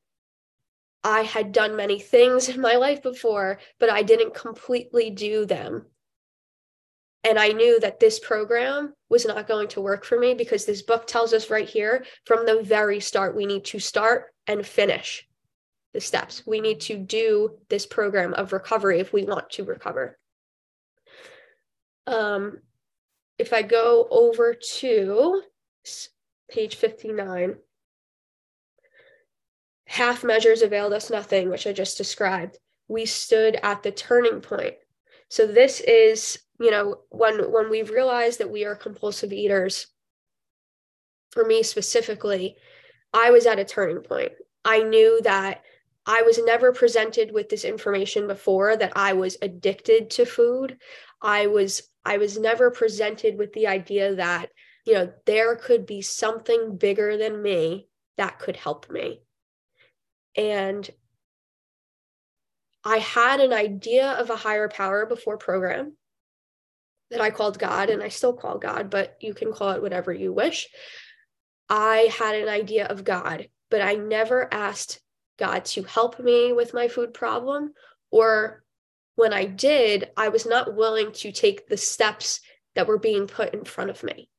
I 1.03 1.21
had 1.21 1.51
done 1.51 1.75
many 1.75 1.99
things 1.99 2.47
in 2.47 2.61
my 2.61 2.75
life 2.75 3.01
before, 3.01 3.59
but 3.79 3.89
I 3.89 4.03
didn't 4.03 4.35
completely 4.35 5.09
do 5.09 5.45
them. 5.45 5.87
And 7.23 7.37
I 7.37 7.49
knew 7.49 7.79
that 7.79 7.99
this 7.99 8.19
program 8.19 8.93
was 9.09 9.25
not 9.25 9.47
going 9.47 9.67
to 9.69 9.81
work 9.81 10.05
for 10.05 10.19
me 10.19 10.33
because 10.33 10.65
this 10.65 10.81
book 10.81 11.05
tells 11.05 11.33
us 11.33 11.49
right 11.49 11.69
here 11.69 12.05
from 12.25 12.45
the 12.45 12.61
very 12.63 12.99
start, 12.99 13.35
we 13.35 13.45
need 13.45 13.65
to 13.65 13.79
start 13.79 14.33
and 14.47 14.65
finish 14.65 15.27
the 15.93 16.01
steps. 16.01 16.43
We 16.47 16.61
need 16.61 16.81
to 16.81 16.97
do 16.97 17.57
this 17.69 17.85
program 17.85 18.33
of 18.33 18.53
recovery 18.53 18.99
if 18.99 19.13
we 19.13 19.23
want 19.23 19.49
to 19.51 19.63
recover. 19.63 20.17
Um, 22.07 22.59
if 23.37 23.53
I 23.53 23.61
go 23.61 24.07
over 24.09 24.55
to 24.79 25.43
page 26.51 26.75
59, 26.75 27.55
half 29.87 30.23
measures 30.23 30.61
availed 30.61 30.93
us 30.93 31.09
nothing, 31.09 31.49
which 31.49 31.65
I 31.65 31.73
just 31.73 31.97
described. 31.97 32.57
We 32.87 33.05
stood 33.05 33.57
at 33.63 33.83
the 33.83 33.91
turning 33.91 34.41
point. 34.41 34.75
So 35.29 35.47
this 35.47 35.79
is, 35.79 36.39
you 36.59 36.71
know, 36.71 36.99
when 37.09 37.51
when 37.51 37.69
we 37.69 37.83
realize 37.83 38.37
that 38.37 38.51
we 38.51 38.65
are 38.65 38.75
compulsive 38.75 39.31
eaters, 39.31 39.87
for 41.31 41.45
me 41.45 41.63
specifically, 41.63 42.57
I 43.13 43.31
was 43.31 43.45
at 43.45 43.59
a 43.59 43.65
turning 43.65 44.03
point. 44.03 44.33
I 44.63 44.83
knew 44.83 45.21
that 45.23 45.63
I 46.05 46.23
was 46.23 46.39
never 46.43 46.73
presented 46.73 47.31
with 47.31 47.49
this 47.49 47.63
information 47.63 48.27
before 48.27 48.75
that 48.75 48.93
I 48.95 49.13
was 49.13 49.37
addicted 49.41 50.09
to 50.11 50.25
food. 50.25 50.77
I 51.21 51.47
was 51.47 51.83
I 52.03 52.17
was 52.17 52.37
never 52.37 52.71
presented 52.71 53.37
with 53.37 53.53
the 53.53 53.67
idea 53.67 54.15
that, 54.15 54.49
you 54.85 54.93
know, 54.93 55.11
there 55.25 55.55
could 55.55 55.85
be 55.85 56.01
something 56.01 56.77
bigger 56.77 57.17
than 57.17 57.41
me 57.41 57.87
that 58.17 58.39
could 58.39 58.55
help 58.55 58.89
me. 58.89 59.21
And 60.35 60.89
I 62.83 62.97
had 62.97 63.39
an 63.39 63.53
idea 63.53 64.11
of 64.11 64.29
a 64.29 64.35
higher 64.35 64.69
power 64.69 65.05
before 65.05 65.37
program 65.37 65.93
that 67.11 67.21
I 67.21 67.29
called 67.29 67.59
God, 67.59 67.89
and 67.89 68.01
I 68.01 68.07
still 68.07 68.33
call 68.33 68.57
God, 68.57 68.89
but 68.89 69.17
you 69.19 69.33
can 69.33 69.51
call 69.53 69.71
it 69.71 69.81
whatever 69.81 70.13
you 70.13 70.31
wish. 70.31 70.69
I 71.69 72.09
had 72.17 72.35
an 72.35 72.47
idea 72.49 72.87
of 72.87 73.03
God, 73.03 73.49
but 73.69 73.81
I 73.81 73.95
never 73.95 74.51
asked 74.51 75.01
God 75.37 75.65
to 75.65 75.83
help 75.83 76.19
me 76.19 76.53
with 76.53 76.73
my 76.73 76.87
food 76.87 77.13
problem. 77.13 77.73
Or 78.11 78.63
when 79.15 79.33
I 79.33 79.45
did, 79.45 80.09
I 80.15 80.29
was 80.29 80.45
not 80.45 80.75
willing 80.75 81.11
to 81.13 81.31
take 81.31 81.67
the 81.67 81.77
steps 81.77 82.39
that 82.75 82.87
were 82.87 82.99
being 82.99 83.27
put 83.27 83.53
in 83.53 83.65
front 83.65 83.89
of 83.89 84.03
me. 84.03 84.29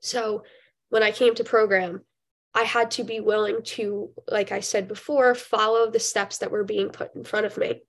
So 0.00 0.44
when 0.90 1.02
I 1.02 1.10
came 1.10 1.34
to 1.34 1.44
program, 1.44 2.02
I 2.54 2.62
had 2.62 2.90
to 2.92 3.04
be 3.04 3.20
willing 3.20 3.62
to, 3.62 4.10
like 4.26 4.52
I 4.52 4.60
said 4.60 4.88
before, 4.88 5.34
follow 5.34 5.90
the 5.90 6.00
steps 6.00 6.38
that 6.38 6.50
were 6.50 6.64
being 6.64 6.88
put 6.88 7.14
in 7.14 7.24
front 7.24 7.46
of 7.46 7.56
me. 7.56 7.82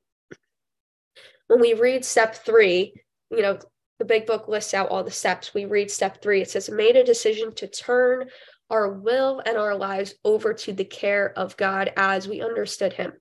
When 1.47 1.59
we 1.59 1.73
read 1.73 2.05
step 2.05 2.35
three, 2.35 2.93
you 3.31 3.41
know, 3.41 3.57
the 3.99 4.05
big 4.05 4.25
book 4.25 4.47
lists 4.47 4.73
out 4.73 4.89
all 4.89 5.03
the 5.03 5.11
steps. 5.11 5.53
We 5.53 5.65
read 5.65 5.91
step 5.91 6.21
three, 6.21 6.41
it 6.41 6.49
says, 6.49 6.69
made 6.69 6.95
a 6.95 7.03
decision 7.03 7.53
to 7.55 7.67
turn 7.67 8.29
our 8.69 8.91
will 8.91 9.41
and 9.45 9.57
our 9.57 9.75
lives 9.75 10.15
over 10.23 10.53
to 10.53 10.73
the 10.73 10.85
care 10.85 11.33
of 11.37 11.57
God 11.57 11.91
as 11.97 12.27
we 12.27 12.41
understood 12.41 12.93
Him. 12.93 13.13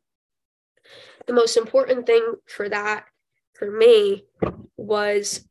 The 1.27 1.33
most 1.33 1.57
important 1.57 2.07
thing 2.07 2.35
for 2.47 2.69
that, 2.69 3.07
for 3.55 3.71
me, 3.71 4.25
was 4.77 5.47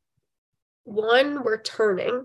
one, 0.83 1.43
we're 1.43 1.61
turning 1.61 2.23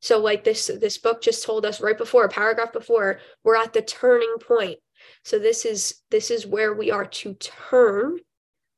so 0.00 0.18
like 0.18 0.44
this 0.44 0.70
this 0.80 0.98
book 0.98 1.20
just 1.22 1.44
told 1.44 1.66
us 1.66 1.80
right 1.80 1.98
before 1.98 2.24
a 2.24 2.28
paragraph 2.28 2.72
before 2.72 3.20
we're 3.42 3.56
at 3.56 3.72
the 3.72 3.82
turning 3.82 4.36
point. 4.40 4.78
So 5.24 5.38
this 5.38 5.64
is 5.64 6.02
this 6.10 6.30
is 6.30 6.46
where 6.46 6.72
we 6.72 6.90
are 6.90 7.06
to 7.06 7.34
turn. 7.34 8.18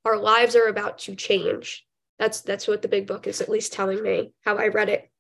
Our 0.05 0.19
lives 0.19 0.57
are 0.57 0.67
about 0.67 0.99
to 1.00 1.15
change. 1.15 1.85
That's 2.19 2.41
that's 2.41 2.67
what 2.67 2.83
the 2.83 2.89
big 2.89 3.07
book 3.07 3.27
is 3.27 3.41
at 3.41 3.49
least 3.49 3.73
telling 3.73 4.03
me 4.03 4.33
how 4.45 4.57
I 4.57 4.69
read 4.69 4.89
it. 4.89 5.11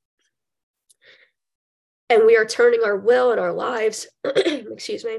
And 2.08 2.26
we 2.26 2.36
are 2.36 2.46
turning 2.46 2.82
our 2.84 2.96
will 2.96 3.30
and 3.30 3.38
our 3.38 3.52
lives, 3.52 4.08
excuse 4.24 5.04
me, 5.04 5.18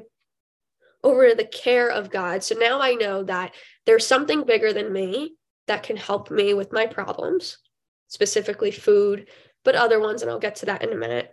over 1.04 1.30
to 1.30 1.36
the 1.36 1.46
care 1.46 1.90
of 1.90 2.10
God. 2.10 2.44
So 2.44 2.56
now 2.56 2.82
I 2.82 2.96
know 2.96 3.24
that 3.24 3.54
there's 3.86 4.06
something 4.06 4.44
bigger 4.44 4.74
than 4.74 4.92
me 4.92 5.36
that 5.68 5.84
can 5.84 5.96
help 5.96 6.32
me 6.32 6.54
with 6.54 6.74
my 6.74 6.88
problems, 6.88 7.60
specifically 8.08 8.72
food, 8.72 9.28
but 9.64 9.76
other 9.76 10.00
ones, 10.00 10.22
and 10.22 10.32
I'll 10.32 10.40
get 10.40 10.56
to 10.58 10.66
that 10.68 10.84
in 10.84 10.92
a 10.92 10.96
minute. 10.96 11.30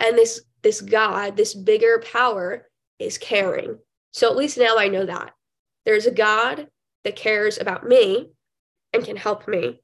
And 0.00 0.16
this 0.16 0.42
this 0.62 0.80
God, 0.80 1.36
this 1.36 1.54
bigger 1.54 2.02
power 2.12 2.68
is 2.98 3.18
caring. 3.18 3.78
So 4.12 4.30
at 4.30 4.36
least 4.36 4.58
now 4.58 4.76
I 4.78 4.88
know 4.88 5.06
that. 5.06 5.32
There's 5.84 6.06
a 6.06 6.12
God 6.12 6.68
that 7.04 7.16
cares 7.16 7.58
about 7.58 7.86
me 7.86 8.30
and 8.92 9.04
can 9.04 9.16
help 9.16 9.48
me. 9.48 9.82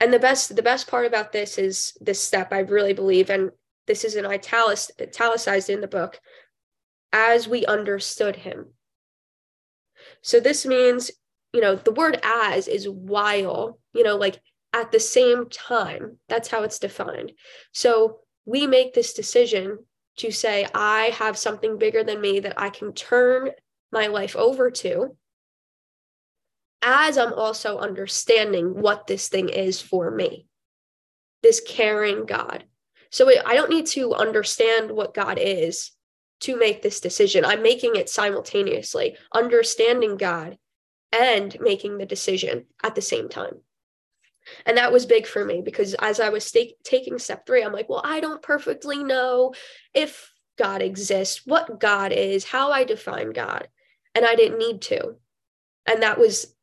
And 0.00 0.12
the 0.12 0.18
best 0.18 0.54
the 0.54 0.62
best 0.62 0.86
part 0.88 1.06
about 1.06 1.32
this 1.32 1.58
is 1.58 1.96
this 2.00 2.22
step 2.22 2.52
I 2.52 2.60
really 2.60 2.92
believe 2.92 3.30
and 3.30 3.50
this 3.86 4.04
is 4.04 4.16
an 4.16 4.26
italic, 4.26 4.78
italicized 5.00 5.70
in 5.70 5.80
the 5.80 5.88
book 5.88 6.20
as 7.12 7.48
we 7.48 7.64
understood 7.66 8.36
him. 8.36 8.66
So 10.22 10.40
this 10.40 10.66
means, 10.66 11.10
you 11.52 11.60
know, 11.60 11.76
the 11.76 11.92
word 11.92 12.20
as 12.22 12.68
is 12.68 12.88
while, 12.88 13.78
you 13.94 14.02
know, 14.02 14.16
like 14.16 14.40
at 14.72 14.92
the 14.92 15.00
same 15.00 15.48
time. 15.48 16.18
That's 16.28 16.48
how 16.48 16.62
it's 16.62 16.78
defined. 16.78 17.32
So 17.72 18.20
we 18.44 18.66
make 18.66 18.94
this 18.94 19.14
decision 19.14 19.78
to 20.18 20.30
say, 20.30 20.66
I 20.74 21.06
have 21.18 21.36
something 21.36 21.78
bigger 21.78 22.04
than 22.04 22.20
me 22.20 22.40
that 22.40 22.60
I 22.60 22.70
can 22.70 22.92
turn 22.92 23.50
my 23.92 24.06
life 24.06 24.36
over 24.36 24.70
to, 24.70 25.16
as 26.82 27.18
I'm 27.18 27.32
also 27.32 27.78
understanding 27.78 28.80
what 28.80 29.06
this 29.06 29.28
thing 29.28 29.48
is 29.48 29.80
for 29.80 30.10
me, 30.10 30.46
this 31.42 31.60
caring 31.60 32.26
God. 32.26 32.64
So 33.10 33.28
I 33.28 33.54
don't 33.54 33.70
need 33.70 33.86
to 33.88 34.14
understand 34.14 34.90
what 34.90 35.14
God 35.14 35.38
is 35.40 35.92
to 36.40 36.56
make 36.56 36.82
this 36.82 37.00
decision. 37.00 37.44
I'm 37.44 37.62
making 37.62 37.96
it 37.96 38.10
simultaneously, 38.10 39.16
understanding 39.32 40.16
God 40.16 40.58
and 41.12 41.56
making 41.60 41.98
the 41.98 42.06
decision 42.06 42.66
at 42.82 42.94
the 42.94 43.02
same 43.02 43.28
time. 43.28 43.60
And 44.64 44.76
that 44.76 44.92
was 44.92 45.06
big 45.06 45.26
for 45.26 45.44
me 45.44 45.60
because 45.60 45.94
as 45.94 46.20
I 46.20 46.28
was 46.28 46.44
st- 46.44 46.74
taking 46.84 47.18
step 47.18 47.46
three, 47.46 47.62
I'm 47.62 47.72
like, 47.72 47.88
well, 47.88 48.02
I 48.04 48.20
don't 48.20 48.42
perfectly 48.42 49.02
know 49.02 49.54
if 49.94 50.32
God 50.56 50.82
exists, 50.82 51.42
what 51.44 51.80
God 51.80 52.12
is, 52.12 52.44
how 52.44 52.70
I 52.70 52.84
define 52.84 53.30
God. 53.30 53.68
And 54.14 54.24
I 54.24 54.34
didn't 54.34 54.58
need 54.58 54.82
to. 54.82 55.16
And 55.86 56.02
that 56.02 56.18
was 56.18 56.54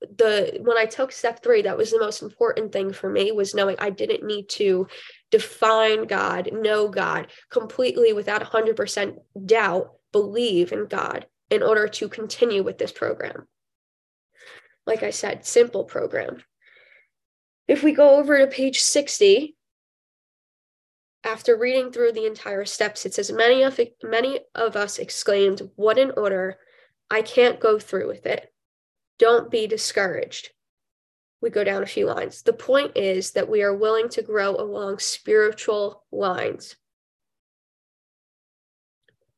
the 0.00 0.58
when 0.60 0.76
I 0.76 0.86
took 0.86 1.12
step 1.12 1.42
three, 1.42 1.62
that 1.62 1.76
was 1.76 1.90
the 1.90 1.98
most 1.98 2.22
important 2.22 2.72
thing 2.72 2.92
for 2.92 3.10
me 3.10 3.32
was 3.32 3.54
knowing 3.54 3.76
I 3.78 3.90
didn't 3.90 4.24
need 4.24 4.48
to 4.50 4.88
define 5.30 6.06
God, 6.06 6.50
know 6.52 6.88
God 6.88 7.28
completely 7.50 8.12
without 8.12 8.42
100% 8.42 9.16
doubt, 9.46 9.92
believe 10.12 10.72
in 10.72 10.86
God 10.86 11.26
in 11.50 11.62
order 11.62 11.88
to 11.88 12.08
continue 12.08 12.62
with 12.62 12.78
this 12.78 12.92
program. 12.92 13.46
Like 14.86 15.02
I 15.02 15.10
said, 15.10 15.46
simple 15.46 15.84
program. 15.84 16.42
If 17.68 17.82
we 17.82 17.92
go 17.92 18.16
over 18.16 18.38
to 18.38 18.46
page 18.46 18.80
60, 18.80 19.56
after 21.24 21.56
reading 21.56 21.92
through 21.92 22.12
the 22.12 22.26
entire 22.26 22.64
steps, 22.64 23.06
it 23.06 23.14
says 23.14 23.30
many 23.30 23.62
of 23.62 23.78
many 24.02 24.40
of 24.54 24.74
us 24.74 24.98
exclaimed, 24.98 25.70
"What 25.76 25.98
an 25.98 26.12
order! 26.16 26.58
I 27.10 27.22
can't 27.22 27.60
go 27.60 27.78
through 27.78 28.08
with 28.08 28.26
it. 28.26 28.52
Don't 29.18 29.50
be 29.50 29.66
discouraged." 29.66 30.52
We 31.40 31.50
go 31.50 31.64
down 31.64 31.82
a 31.82 31.86
few 31.86 32.06
lines. 32.06 32.42
The 32.42 32.52
point 32.52 32.96
is 32.96 33.32
that 33.32 33.48
we 33.48 33.62
are 33.62 33.74
willing 33.74 34.08
to 34.10 34.22
grow 34.22 34.56
along 34.56 34.98
spiritual 34.98 36.04
lines. 36.10 36.76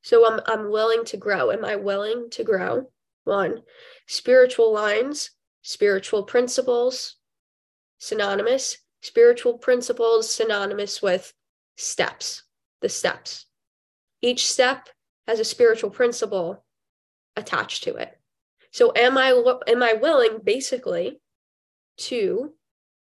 So 0.02 0.26
I'm 0.26 0.40
I'm 0.46 0.70
willing 0.70 1.04
to 1.06 1.16
grow. 1.16 1.50
Am 1.50 1.64
I 1.64 1.76
willing 1.76 2.30
to 2.30 2.44
grow? 2.44 2.90
One, 3.24 3.62
spiritual 4.06 4.72
lines, 4.72 5.30
spiritual 5.62 6.24
principles, 6.24 7.16
synonymous, 7.98 8.78
spiritual 9.02 9.58
principles 9.58 10.32
synonymous 10.32 11.02
with 11.02 11.32
steps, 11.76 12.42
the 12.80 12.88
steps. 12.88 13.46
Each 14.22 14.50
step 14.50 14.88
has 15.26 15.40
a 15.40 15.44
spiritual 15.44 15.90
principle 15.90 16.64
attached 17.36 17.84
to 17.84 17.96
it. 17.96 18.18
So 18.70 18.92
am 18.96 19.16
I 19.16 19.28
am 19.66 19.82
I 19.82 19.94
willing 19.94 20.40
basically 20.42 21.20
to 21.98 22.54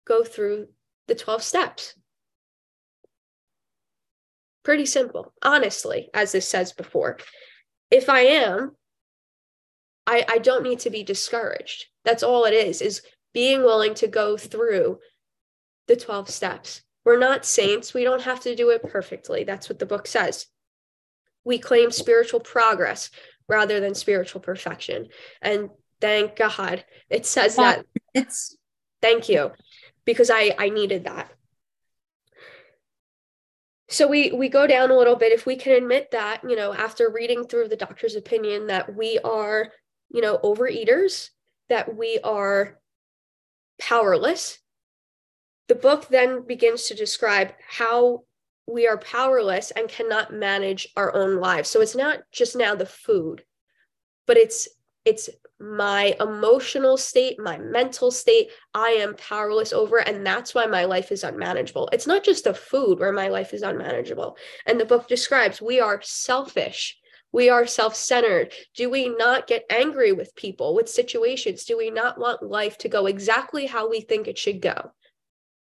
go 0.07 0.23
through 0.23 0.69
the 1.09 1.15
12 1.15 1.43
steps? 1.43 1.95
Pretty 4.63 4.87
simple, 4.87 5.33
honestly, 5.43 6.11
as 6.13 6.33
this 6.33 6.49
says 6.49 6.73
before. 6.73 7.19
If 7.91 8.09
I 8.09 8.21
am, 8.21 8.77
I, 10.07 10.25
I 10.29 10.39
don't 10.39 10.63
need 10.63 10.81
to 10.81 10.91
be 10.91 11.03
discouraged. 11.03 11.87
That's 12.05 12.23
all 12.23 12.45
it 12.45 12.55
is, 12.55 12.81
is 12.81 13.03
being 13.37 13.61
willing 13.61 13.93
to 13.93 14.07
go 14.07 14.35
through 14.39 14.99
the 15.89 15.95
12 15.95 16.31
steps. 16.31 16.81
We're 17.05 17.19
not 17.19 17.45
saints. 17.45 17.93
We 17.93 18.03
don't 18.03 18.23
have 18.23 18.41
to 18.41 18.57
do 18.57 18.71
it 18.71 18.83
perfectly. 18.83 19.45
That's 19.45 19.69
what 19.69 19.79
the 19.79 19.85
book 19.85 20.07
says. 20.07 20.47
We 21.45 21.59
claim 21.59 21.91
spiritual 21.91 22.41
progress 22.41 23.11
rather 23.47 23.79
than 23.79 23.95
spiritual 23.95 24.41
perfection. 24.41 25.09
And 25.43 25.69
thank 26.01 26.35
God 26.35 26.87
it 27.11 27.27
says 27.27 27.57
that. 27.57 27.85
It's 28.15 28.57
thank 29.03 29.29
you 29.29 29.53
because 30.07 30.31
I 30.31 30.55
I 30.59 30.71
needed 30.71 31.05
that. 31.05 31.31
So 33.91 34.09
we 34.09 34.33
we 34.33 34.49
go 34.49 34.67
down 34.67 34.91
a 34.91 34.97
little 34.97 35.17
bit 35.17 35.33
if 35.33 35.45
we 35.45 35.57
can 35.57 35.75
admit 35.75 36.13
that, 36.13 36.41
you 36.49 36.57
know, 36.57 36.73
after 36.73 37.13
reading 37.13 37.47
through 37.47 37.69
the 37.69 37.77
doctor's 37.77 38.17
opinion 38.17 38.69
that 38.69 38.97
we 38.97 39.19
are, 39.19 39.71
you 40.09 40.23
know, 40.23 40.39
overeaters, 40.39 41.29
that 41.69 41.95
we 41.95 42.19
are 42.25 42.79
powerless 43.79 44.59
the 45.69 45.75
book 45.75 46.09
then 46.09 46.47
begins 46.47 46.85
to 46.85 46.95
describe 46.95 47.53
how 47.69 48.23
we 48.67 48.87
are 48.87 48.99
powerless 48.99 49.71
and 49.73 49.89
cannot 49.89 50.33
manage 50.33 50.89
our 50.97 51.15
own 51.15 51.37
lives. 51.37 51.69
So 51.69 51.81
it's 51.81 51.97
not 51.97 52.21
just 52.33 52.57
now 52.57 52.75
the 52.75 52.87
food, 52.87 53.45
but 54.27 54.37
it's 54.37 54.69
it's 55.05 55.31
my 55.61 56.17
emotional 56.21 56.97
state, 56.97 57.39
my 57.39 57.57
mental 57.57 58.11
state, 58.11 58.49
I 58.75 58.89
am 58.89 59.15
powerless 59.15 59.73
over. 59.73 59.99
And 59.99 60.27
that's 60.27 60.53
why 60.53 60.67
my 60.67 60.85
life 60.85 61.13
is 61.13 61.23
unmanageable. 61.23 61.89
It's 61.93 62.09
not 62.09 62.25
just 62.25 62.45
the 62.45 62.53
food 62.53 62.99
where 62.99 63.13
my 63.13 63.29
life 63.29 63.55
is 63.55 63.63
unmanageable. 63.63 64.37
And 64.67 64.81
the 64.81 64.85
book 64.85 65.07
describes 65.07 65.63
we 65.63 65.81
are 65.81 66.01
selfish. 66.03 66.99
We 67.33 67.51
are 67.51 67.67
self 67.67 67.95
centered. 67.95 68.53
Do 68.75 68.89
we 68.89 69.09
not 69.09 69.47
get 69.47 69.67
angry 69.69 70.13
with 70.13 70.37
people, 70.37 70.75
with 70.75 70.89
situations? 70.89 71.65
Do 71.65 71.77
we 71.77 71.91
not 71.91 72.19
want 72.19 72.43
life 72.43 72.79
to 72.79 72.89
go 72.89 73.07
exactly 73.07 73.67
how 73.67 73.91
we 73.91 74.01
think 74.01 74.27
it 74.27 74.39
should 74.39 74.63
go? 74.63 74.93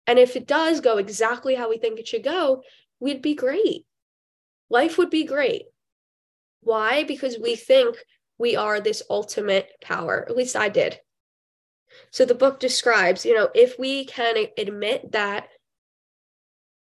And 0.07 0.19
if 0.19 0.35
it 0.35 0.47
does 0.47 0.81
go 0.81 0.97
exactly 0.97 1.55
how 1.55 1.69
we 1.69 1.77
think 1.77 1.99
it 1.99 2.07
should 2.07 2.23
go, 2.23 2.63
we'd 2.99 3.21
be 3.21 3.35
great. 3.35 3.85
Life 4.69 4.97
would 4.97 5.09
be 5.09 5.23
great. 5.23 5.63
Why? 6.61 7.03
Because 7.03 7.37
we 7.39 7.55
think 7.55 7.97
we 8.37 8.55
are 8.55 8.81
this 8.81 9.03
ultimate 9.09 9.69
power. 9.81 10.25
At 10.27 10.35
least 10.35 10.55
I 10.55 10.69
did. 10.69 10.99
So 12.11 12.25
the 12.25 12.35
book 12.35 12.59
describes, 12.59 13.25
you 13.25 13.35
know, 13.35 13.49
if 13.53 13.77
we 13.77 14.05
can 14.05 14.35
admit 14.57 15.11
that 15.11 15.47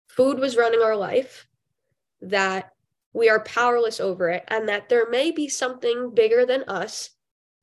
food 0.09 0.39
was 0.39 0.57
running 0.57 0.81
our 0.81 0.97
life, 0.97 1.47
that 2.23 2.71
we 3.13 3.29
are 3.29 3.43
powerless 3.45 4.01
over 4.01 4.29
it, 4.29 4.45
and 4.49 4.69
that 4.69 4.89
there 4.89 5.09
may 5.11 5.31
be 5.31 5.49
something 5.49 6.15
bigger 6.15 6.47
than 6.47 6.65
us 6.65 7.11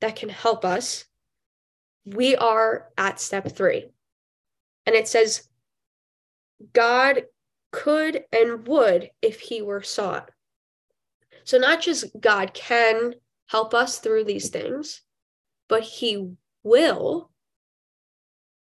that 0.02 0.16
can 0.16 0.30
help 0.30 0.66
us, 0.66 1.06
we 2.06 2.36
are 2.36 2.90
at 2.98 3.20
step 3.20 3.52
three. 3.52 3.88
And 4.86 4.96
it 4.96 5.08
says, 5.08 5.48
God 6.74 7.26
could 7.72 8.24
and 8.32 8.68
would 8.68 9.12
if 9.22 9.40
he 9.40 9.62
were 9.62 9.84
sought. 9.84 10.32
So, 11.44 11.58
not 11.58 11.82
just 11.82 12.06
God 12.20 12.54
can 12.54 13.16
help 13.48 13.74
us 13.74 14.00
through 14.00 14.26
these 14.26 14.50
things, 14.50 15.02
but 15.68 15.84
he 15.84 16.32
will 16.64 17.32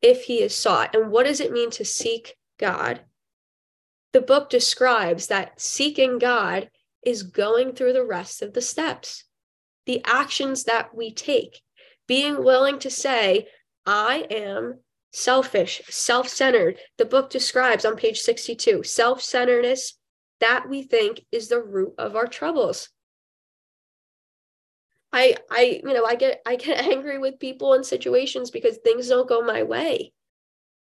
if 0.01 0.25
he 0.25 0.43
is 0.43 0.57
sought. 0.57 0.95
And 0.95 1.11
what 1.11 1.27
does 1.27 1.41
it 1.41 1.53
mean 1.53 1.71
to 1.73 1.85
seek 1.85 2.37
God? 2.59 3.01
The 4.13 4.21
book 4.21 4.51
describes 4.51 5.29
that 5.29 5.61
seeking 5.61 6.19
God 6.19 6.71
is 7.03 7.23
going 7.23 7.75
through 7.75 7.95
the 7.95 8.05
rest 8.05 8.43
of 8.43 8.53
the 8.53 8.61
steps, 8.61 9.25
the 9.87 10.03
actions 10.05 10.65
that 10.65 10.95
we 10.95 11.13
take, 11.13 11.61
being 12.07 12.45
willing 12.45 12.79
to 12.81 12.91
say, 12.91 13.49
I 13.87 14.27
am 14.31 14.81
selfish, 15.13 15.83
self 15.89 16.29
centered. 16.29 16.79
The 16.99 17.05
book 17.05 17.31
describes 17.31 17.85
on 17.85 17.97
page 17.97 18.21
62 18.21 18.83
self 18.83 19.23
centeredness 19.23 19.99
that 20.41 20.69
we 20.69 20.83
think 20.83 21.25
is 21.31 21.49
the 21.49 21.63
root 21.63 21.95
of 21.99 22.17
our 22.17 22.27
troubles. 22.27 22.89
I 25.13 25.37
I 25.51 25.81
you 25.85 25.93
know 25.93 26.05
I 26.05 26.15
get 26.15 26.41
I 26.47 26.57
get 26.57 26.85
angry 26.87 27.19
with 27.19 27.39
people 27.39 27.75
in 27.75 27.85
situations 27.85 28.51
because 28.51 28.79
things 28.79 29.09
don't 29.09 29.29
go 29.29 29.43
my 29.43 29.63
way. 29.63 30.13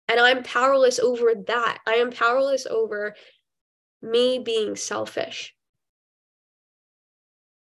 And 0.08 0.20
I'm 0.20 0.42
powerless 0.42 0.98
over 0.98 1.34
that. 1.46 1.78
I 1.86 1.94
am 1.94 2.10
powerless 2.10 2.66
over 2.66 3.14
me 4.02 4.38
being 4.38 4.76
selfish. 4.76 5.54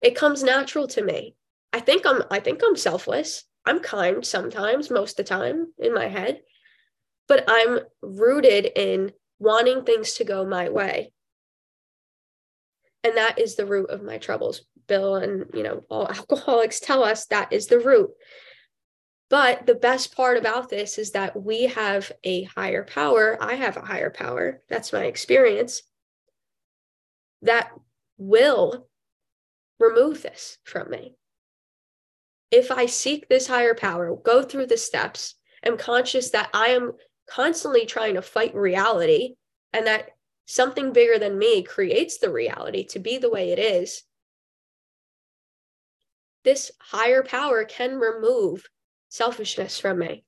It 0.02 0.16
comes 0.16 0.44
natural 0.44 0.88
to 0.88 1.04
me. 1.04 1.36
I 1.72 1.80
think 1.80 2.06
I'm 2.06 2.24
I 2.30 2.40
think 2.40 2.62
I'm 2.64 2.76
selfless. 2.76 3.46
I'm 3.66 3.80
kind 3.80 4.26
sometimes, 4.26 4.90
most 4.90 5.20
of 5.20 5.26
the 5.26 5.30
time 5.30 5.74
in 5.80 5.94
my 5.94 6.08
head, 6.08 6.42
but 7.28 7.46
I'm 7.48 7.80
rooted 8.02 8.66
in 8.76 9.14
wanting 9.40 9.84
things 9.84 10.14
to 10.16 10.26
go 10.26 10.46
my 10.46 10.70
way. 10.70 11.14
And 13.04 13.18
that 13.18 13.40
is 13.40 13.56
the 13.56 13.66
root 13.66 13.90
of 13.90 14.04
my 14.04 14.18
troubles. 14.18 14.62
Bill 14.88 15.16
and, 15.16 15.46
you 15.54 15.64
know, 15.64 15.84
all 15.90 16.08
alcoholics 16.10 16.80
tell 16.80 17.04
us 17.04 17.26
that 17.28 17.54
is 17.54 17.68
the 17.68 17.80
root. 17.80 18.12
But 19.30 19.66
the 19.66 19.76
best 19.76 20.16
part 20.16 20.38
about 20.38 20.70
this 20.70 20.98
is 20.98 21.12
that 21.12 21.42
we 21.42 21.64
have 21.64 22.12
a 22.24 22.44
higher 22.44 22.84
power. 22.84 23.38
I 23.42 23.56
have 23.56 23.78
a 23.78 23.86
higher 23.86 24.12
power. 24.12 24.62
That's 24.70 24.94
my 24.94 25.06
experience. 25.06 25.82
That 27.42 27.72
will 28.18 28.88
remove 29.80 30.22
this 30.22 30.60
from 30.64 30.90
me 30.90 31.16
if 32.54 32.70
I 32.70 32.86
seek 32.86 33.28
this 33.28 33.48
higher 33.48 33.74
power, 33.74 34.16
go 34.16 34.44
through 34.44 34.68
the 34.68 34.78
steps, 34.78 35.34
am 35.64 35.76
conscious 35.76 36.30
that 36.30 36.52
I 36.54 36.68
am 36.68 36.92
constantly 37.28 37.88
trying 37.88 38.14
to 38.14 38.22
fight 38.22 38.54
reality 38.54 39.34
and 39.74 39.88
that 39.88 40.12
something 40.46 40.94
bigger 40.94 41.18
than 41.18 41.40
me 41.40 41.64
creates 41.64 42.20
the 42.20 42.32
reality 42.32 42.84
to 42.90 43.00
be 43.00 43.18
the 43.18 43.32
way 43.32 43.52
it 43.52 43.58
is, 43.58 44.04
this 46.44 46.72
higher 46.80 47.24
power 47.24 47.66
can 47.66 47.96
remove 47.96 48.70
selfishness 49.14 49.78
from 49.80 50.00
me. 50.00 50.24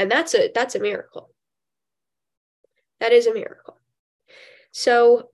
And 0.00 0.10
that's 0.10 0.34
a 0.34 0.50
that's 0.52 0.74
a 0.74 0.80
miracle. 0.80 1.30
That 2.98 3.12
is 3.12 3.28
a 3.28 3.34
miracle. 3.34 3.78
So 4.72 5.30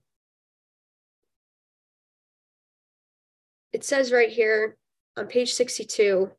it 3.73 3.83
says 3.83 4.11
right 4.11 4.29
here 4.29 4.77
on 5.17 5.25
page 5.25 5.53
62 5.53 6.29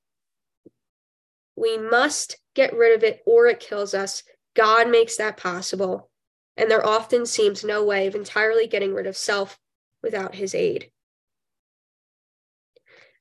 we 1.56 1.76
must 1.76 2.38
get 2.54 2.76
rid 2.76 2.94
of 2.96 3.02
it 3.02 3.20
or 3.26 3.48
it 3.48 3.58
kills 3.58 3.94
us. 3.94 4.22
God 4.54 4.88
makes 4.88 5.16
that 5.16 5.36
possible. 5.36 6.08
And 6.56 6.70
there 6.70 6.86
often 6.86 7.26
seems 7.26 7.64
no 7.64 7.84
way 7.84 8.06
of 8.06 8.14
entirely 8.14 8.68
getting 8.68 8.94
rid 8.94 9.08
of 9.08 9.16
self 9.16 9.58
without 10.04 10.36
his 10.36 10.54
aid. 10.54 10.92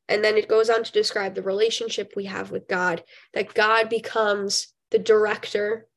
And 0.10 0.24
then 0.24 0.38
it 0.38 0.48
goes 0.48 0.70
on 0.70 0.84
to 0.84 0.92
describe 0.92 1.36
the 1.36 1.42
relationship 1.42 2.14
we 2.16 2.26
have 2.26 2.52
with 2.52 2.68
God, 2.68 3.04
that 3.34 3.54
God 3.54 3.90
becomes 3.90 4.74
the 4.92 5.00
director. 5.00 5.88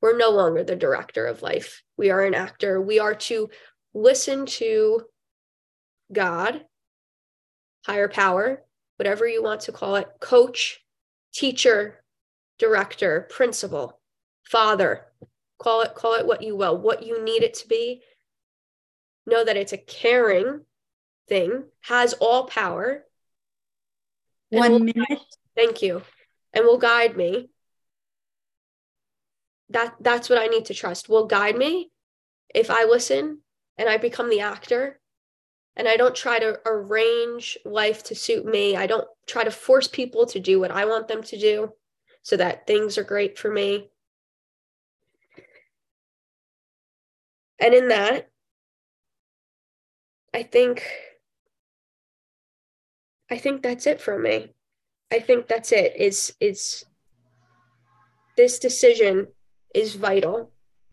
We're 0.00 0.16
no 0.16 0.30
longer 0.30 0.62
the 0.62 0.76
director 0.76 1.26
of 1.26 1.42
life. 1.42 1.82
We 1.96 2.10
are 2.10 2.24
an 2.24 2.34
actor. 2.34 2.80
We 2.80 3.00
are 3.00 3.14
to 3.14 3.50
listen 3.92 4.46
to 4.46 5.02
God 6.12 6.64
higher 7.86 8.08
power, 8.08 8.62
whatever 8.96 9.26
you 9.26 9.42
want 9.42 9.62
to 9.62 9.72
call 9.72 9.96
it, 9.96 10.08
coach, 10.20 10.84
teacher, 11.32 12.04
director, 12.58 13.26
principal, 13.30 14.00
father, 14.44 15.06
call 15.58 15.82
it 15.82 15.94
call 15.94 16.14
it 16.14 16.26
what 16.26 16.42
you 16.42 16.56
will, 16.56 16.76
what 16.76 17.02
you 17.02 17.22
need 17.24 17.42
it 17.42 17.54
to 17.54 17.68
be. 17.68 18.02
Know 19.26 19.44
that 19.44 19.56
it's 19.56 19.72
a 19.72 19.78
caring 19.78 20.62
thing, 21.28 21.64
has 21.82 22.12
all 22.14 22.46
power. 22.46 23.04
One 24.50 24.72
will, 24.72 24.78
minute. 24.80 25.20
Thank 25.56 25.82
you. 25.82 26.02
And 26.52 26.64
will 26.64 26.78
guide 26.78 27.16
me. 27.16 27.50
That 29.70 29.94
that's 30.00 30.28
what 30.28 30.40
I 30.40 30.46
need 30.46 30.66
to 30.66 30.74
trust. 30.74 31.08
Will 31.08 31.26
guide 31.26 31.56
me 31.56 31.90
if 32.52 32.70
I 32.70 32.84
listen 32.84 33.38
and 33.78 33.88
I 33.88 33.96
become 33.96 34.28
the 34.28 34.40
actor 34.40 35.00
and 35.76 35.86
I 35.86 35.96
don't 35.96 36.14
try 36.14 36.38
to 36.38 36.60
arrange 36.66 37.56
life 37.64 38.02
to 38.04 38.14
suit 38.14 38.44
me. 38.44 38.76
I 38.76 38.86
don't 38.86 39.06
try 39.26 39.44
to 39.44 39.50
force 39.50 39.86
people 39.86 40.26
to 40.26 40.40
do 40.40 40.58
what 40.58 40.72
I 40.72 40.84
want 40.84 41.06
them 41.06 41.22
to 41.22 41.38
do 41.38 41.72
so 42.22 42.36
that 42.36 42.66
things 42.66 42.98
are 42.98 43.04
great 43.04 43.38
for 43.38 43.50
me. 43.50 43.88
And 47.60 47.74
in 47.74 47.88
that, 47.88 48.28
I 50.34 50.42
think 50.42 50.84
I 53.30 53.38
think 53.38 53.62
that's 53.62 53.86
it 53.86 54.00
for 54.00 54.18
me. 54.18 54.52
I 55.12 55.20
think 55.20 55.46
that's 55.46 55.72
it. 55.72 55.94
Is 55.96 56.34
is 56.40 56.84
this 58.36 58.58
decision 58.58 59.28
is 59.74 59.94
vital 59.94 60.50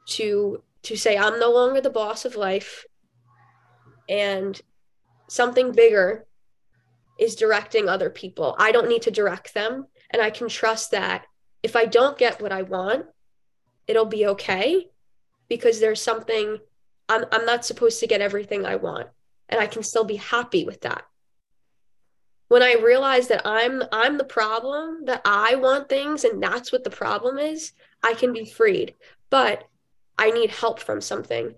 to 0.10 0.64
to 0.84 0.96
say 0.96 1.18
I'm 1.18 1.40
no 1.40 1.52
longer 1.52 1.82
the 1.82 1.90
boss 1.90 2.26
of 2.26 2.36
life 2.36 2.86
and 4.08 4.60
something 5.28 5.72
bigger 5.72 6.26
is 7.20 7.36
directing 7.36 7.90
other 7.90 8.10
people. 8.10 8.56
I 8.60 8.72
don't 8.72 8.88
need 8.88 9.02
to 9.04 9.12
direct 9.12 9.54
them 9.54 9.88
and 10.12 10.22
I 10.22 10.30
can 10.30 10.48
trust 10.48 10.92
that 10.92 11.26
if 11.64 11.76
I 11.76 11.86
don't 11.86 12.18
get 12.18 12.42
what 12.42 12.52
I 12.52 12.62
want, 12.62 13.06
it'll 13.88 14.06
be 14.06 14.28
okay 14.28 14.88
because 15.50 15.80
there's 15.80 16.02
something 16.02 16.60
I'm 17.10 17.26
I'm 17.32 17.46
not 17.46 17.66
supposed 17.66 18.00
to 18.00 18.08
get 18.08 18.22
everything 18.22 18.66
I 18.66 18.76
want 18.76 19.08
and 19.50 19.60
I 19.60 19.68
can 19.68 19.84
still 19.84 20.04
be 20.04 20.18
happy 20.18 20.66
with 20.66 20.82
that. 20.82 21.04
When 22.48 22.64
I 22.64 22.76
realize 22.76 23.28
that 23.28 23.42
I'm 23.46 23.84
I'm 23.92 24.18
the 24.18 24.24
problem, 24.24 25.06
that 25.06 25.22
I 25.26 25.56
want 25.56 25.90
things 25.90 26.24
and 26.24 26.42
that's 26.42 26.72
what 26.72 26.84
the 26.84 26.90
problem 26.90 27.38
is, 27.38 27.74
I 28.04 28.14
can 28.14 28.34
be 28.34 28.46
freed. 28.46 28.96
But 29.30 29.68
I 30.18 30.32
need 30.32 30.50
help 30.50 30.80
from 30.80 31.02
something. 31.02 31.56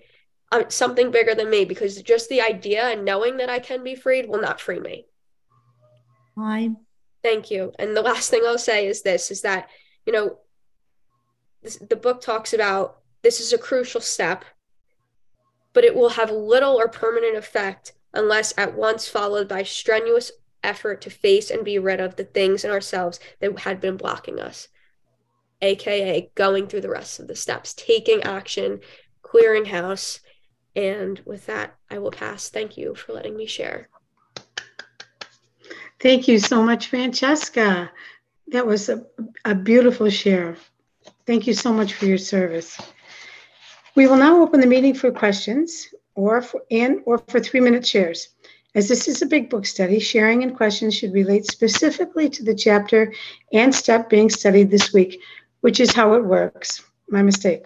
Um, 0.52 0.66
something 0.70 1.12
bigger 1.12 1.36
than 1.36 1.50
me 1.50 1.64
because 1.64 2.02
just 2.02 2.28
the 2.28 2.42
idea 2.42 2.86
and 2.86 3.06
knowing 3.06 3.38
that 3.38 3.50
I 3.50 3.60
can 3.60 3.84
be 3.84 3.94
freed 3.94 4.28
will 4.28 4.42
not 4.42 4.60
free 4.60 4.80
me. 4.80 5.06
Hi. 6.36 6.72
Thank 7.24 7.52
you. 7.52 7.72
And 7.78 7.96
the 7.96 8.02
last 8.02 8.32
thing 8.32 8.44
I'll 8.46 8.58
say 8.58 8.88
is 8.88 9.04
this 9.04 9.30
is 9.30 9.42
that, 9.42 9.70
you 10.06 10.14
know, 10.14 10.40
this, 11.62 11.78
the 11.78 11.96
book 11.96 12.22
talks 12.22 12.54
about 12.54 12.98
this 13.22 13.40
is 13.40 13.54
a 13.54 13.58
crucial 13.58 14.02
step, 14.02 14.44
but 15.74 15.84
it 15.84 15.94
will 15.94 16.10
have 16.10 16.32
little 16.32 16.80
or 16.80 16.88
permanent 16.88 17.38
effect 17.38 17.94
unless 18.14 18.54
at 18.58 18.76
once 18.76 19.08
followed 19.08 19.48
by 19.48 19.62
strenuous 19.62 20.32
effort 20.64 21.02
to 21.02 21.10
face 21.10 21.50
and 21.50 21.64
be 21.64 21.80
rid 21.80 22.00
of 22.00 22.16
the 22.16 22.24
things 22.24 22.64
in 22.64 22.72
ourselves 22.72 23.20
that 23.40 23.60
had 23.60 23.80
been 23.80 23.98
blocking 23.98 24.40
us. 24.40 24.68
AKA 25.62 26.32
going 26.36 26.68
through 26.68 26.82
the 26.82 26.90
rest 26.90 27.20
of 27.20 27.28
the 27.28 27.36
steps, 27.36 27.74
taking 27.74 28.24
action, 28.24 28.80
clearing 29.22 29.66
house. 29.66 30.22
And 30.76 31.20
with 31.26 31.46
that, 31.48 31.76
I 31.90 31.98
will 31.98 32.12
pass. 32.12 32.50
Thank 32.50 32.78
you 32.78 32.96
for 32.96 33.14
letting 33.14 33.36
me 33.36 33.46
share. 33.46 33.90
Thank 36.00 36.28
you 36.28 36.40
so 36.40 36.64
much, 36.64 36.88
Francesca. 36.88 37.92
That 38.48 38.66
was 38.66 38.88
a, 38.88 39.04
a 39.44 39.54
beautiful 39.54 40.10
share. 40.10 40.56
Thank 41.28 41.46
you 41.46 41.54
so 41.54 41.74
much 41.74 41.94
for 41.94 42.06
your 42.06 42.18
service. 42.18 42.80
We 43.96 44.08
will 44.08 44.18
now 44.18 44.42
open 44.42 44.62
the 44.62 44.68
meeting 44.68 44.94
for 44.94 45.12
questions 45.12 45.88
or 46.16 46.42
for, 46.42 46.62
and 46.72 47.02
or 47.06 47.18
for 47.18 47.40
three-minute 47.40 47.86
shares. 47.86 48.30
As 48.76 48.88
this 48.88 49.08
is 49.08 49.22
a 49.22 49.26
big 49.26 49.50
book 49.50 49.66
study, 49.66 50.00
sharing 50.00 50.44
and 50.44 50.56
questions 50.56 50.96
should 50.96 51.14
relate 51.14 51.46
specifically 51.46 52.30
to 52.30 52.44
the 52.44 52.54
chapter 52.54 53.14
and 53.52 53.74
step 53.74 54.10
being 54.10 54.30
studied 54.30 54.70
this 54.70 54.94
week, 54.94 55.20
which 55.62 55.80
is 55.80 55.94
how 55.94 56.14
it 56.14 56.24
works. 56.24 56.84
My 57.10 57.24
mistake. 57.24 57.64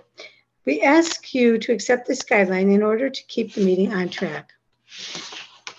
We 0.65 0.81
ask 0.81 1.33
you 1.33 1.57
to 1.57 1.73
accept 1.73 2.07
this 2.07 2.23
guideline 2.23 2.73
in 2.73 2.81
order 2.81 3.09
to 3.09 3.23
keep 3.27 3.53
the 3.53 3.65
meeting 3.65 3.93
on 3.93 4.07
track. 4.07 4.51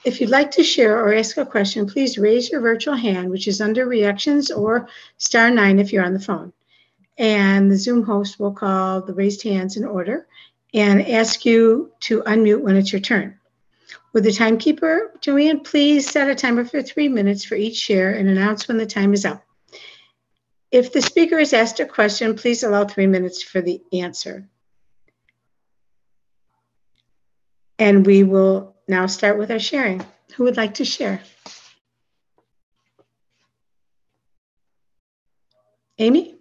If 0.05 0.21
you'd 0.21 0.29
like 0.29 0.51
to 0.53 0.63
share 0.63 0.99
or 0.99 1.15
ask 1.15 1.39
a 1.39 1.47
question, 1.47 1.87
please 1.87 2.19
raise 2.19 2.51
your 2.51 2.61
virtual 2.61 2.95
hand, 2.95 3.31
which 3.31 3.49
is 3.49 3.63
under 3.63 3.87
reactions 3.87 4.51
or 4.51 4.89
star 5.17 5.51
nine 5.51 5.79
if 5.79 5.91
you're 5.91 6.05
on 6.05 6.13
the 6.13 6.21
phone. 6.21 6.53
And 7.17 7.71
the 7.71 7.79
Zoom 7.79 8.03
host 8.03 8.39
will 8.39 8.53
call 8.53 9.01
the 9.01 9.15
raised 9.15 9.43
hands 9.43 9.79
in 9.79 9.87
order 9.87 10.27
and 10.75 11.01
ask 11.09 11.47
you 11.47 11.93
to 12.01 12.21
unmute 12.23 12.61
when 12.61 12.77
it's 12.77 12.93
your 12.93 13.01
turn. 13.01 13.39
With 14.15 14.23
the 14.23 14.33
timekeeper, 14.33 15.13
Joanne, 15.21 15.61
please 15.61 16.09
set 16.09 16.31
a 16.31 16.37
timer 16.37 16.65
for 16.65 16.81
three 16.81 17.09
minutes 17.09 17.45
for 17.45 17.57
each 17.57 17.75
share 17.75 18.15
and 18.15 18.31
announce 18.31 18.69
when 18.69 18.79
the 18.79 18.87
time 18.87 19.13
is 19.13 19.25
up. 19.25 19.45
If 20.71 20.93
the 20.93 21.03
speaker 21.03 21.37
is 21.37 21.53
asked 21.53 21.81
a 21.81 21.85
question, 21.85 22.37
please 22.37 22.63
allow 22.63 22.85
three 22.85 23.09
minutes 23.09 23.43
for 23.43 23.61
the 23.61 23.83
answer. 23.93 24.49
And 27.77 28.07
we 28.07 28.23
will 28.23 28.77
now 28.87 29.07
start 29.07 29.37
with 29.37 29.51
our 29.51 29.59
sharing. 29.59 30.07
Who 30.37 30.45
would 30.45 30.57
like 30.57 30.75
to 30.75 30.85
share? 30.85 31.21
Amy? 35.99 36.37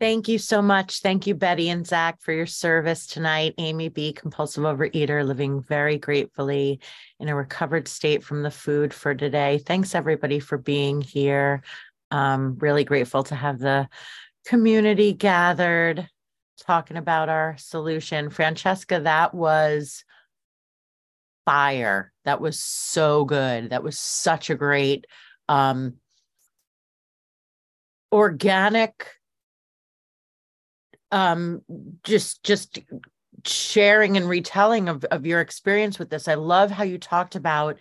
Thank 0.00 0.28
you 0.28 0.38
so 0.38 0.62
much. 0.62 1.00
Thank 1.00 1.26
you, 1.26 1.34
Betty 1.34 1.68
and 1.70 1.84
Zach, 1.84 2.20
for 2.20 2.32
your 2.32 2.46
service 2.46 3.04
tonight. 3.06 3.54
Amy 3.58 3.88
B., 3.88 4.12
compulsive 4.12 4.62
overeater, 4.62 5.26
living 5.26 5.60
very 5.60 5.98
gratefully 5.98 6.78
in 7.18 7.28
a 7.28 7.34
recovered 7.34 7.88
state 7.88 8.22
from 8.22 8.44
the 8.44 8.50
food 8.50 8.94
for 8.94 9.12
today. 9.12 9.58
Thanks, 9.58 9.96
everybody, 9.96 10.38
for 10.38 10.56
being 10.56 11.00
here. 11.00 11.62
Um, 12.12 12.56
really 12.60 12.84
grateful 12.84 13.24
to 13.24 13.34
have 13.34 13.58
the 13.58 13.88
community 14.46 15.12
gathered 15.12 16.08
talking 16.64 16.96
about 16.96 17.28
our 17.28 17.56
solution. 17.58 18.30
Francesca, 18.30 19.00
that 19.00 19.34
was 19.34 20.04
fire. 21.44 22.12
That 22.24 22.40
was 22.40 22.60
so 22.60 23.24
good. 23.24 23.70
That 23.70 23.82
was 23.82 23.98
such 23.98 24.48
a 24.48 24.54
great 24.54 25.06
um 25.48 25.94
organic 28.12 29.17
um 31.10 31.62
just 32.04 32.42
just 32.42 32.78
sharing 33.44 34.16
and 34.16 34.28
retelling 34.28 34.88
of, 34.88 35.04
of 35.04 35.24
your 35.24 35.40
experience 35.40 35.98
with 35.98 36.10
this. 36.10 36.28
I 36.28 36.34
love 36.34 36.70
how 36.70 36.84
you 36.84 36.98
talked 36.98 37.36
about 37.36 37.78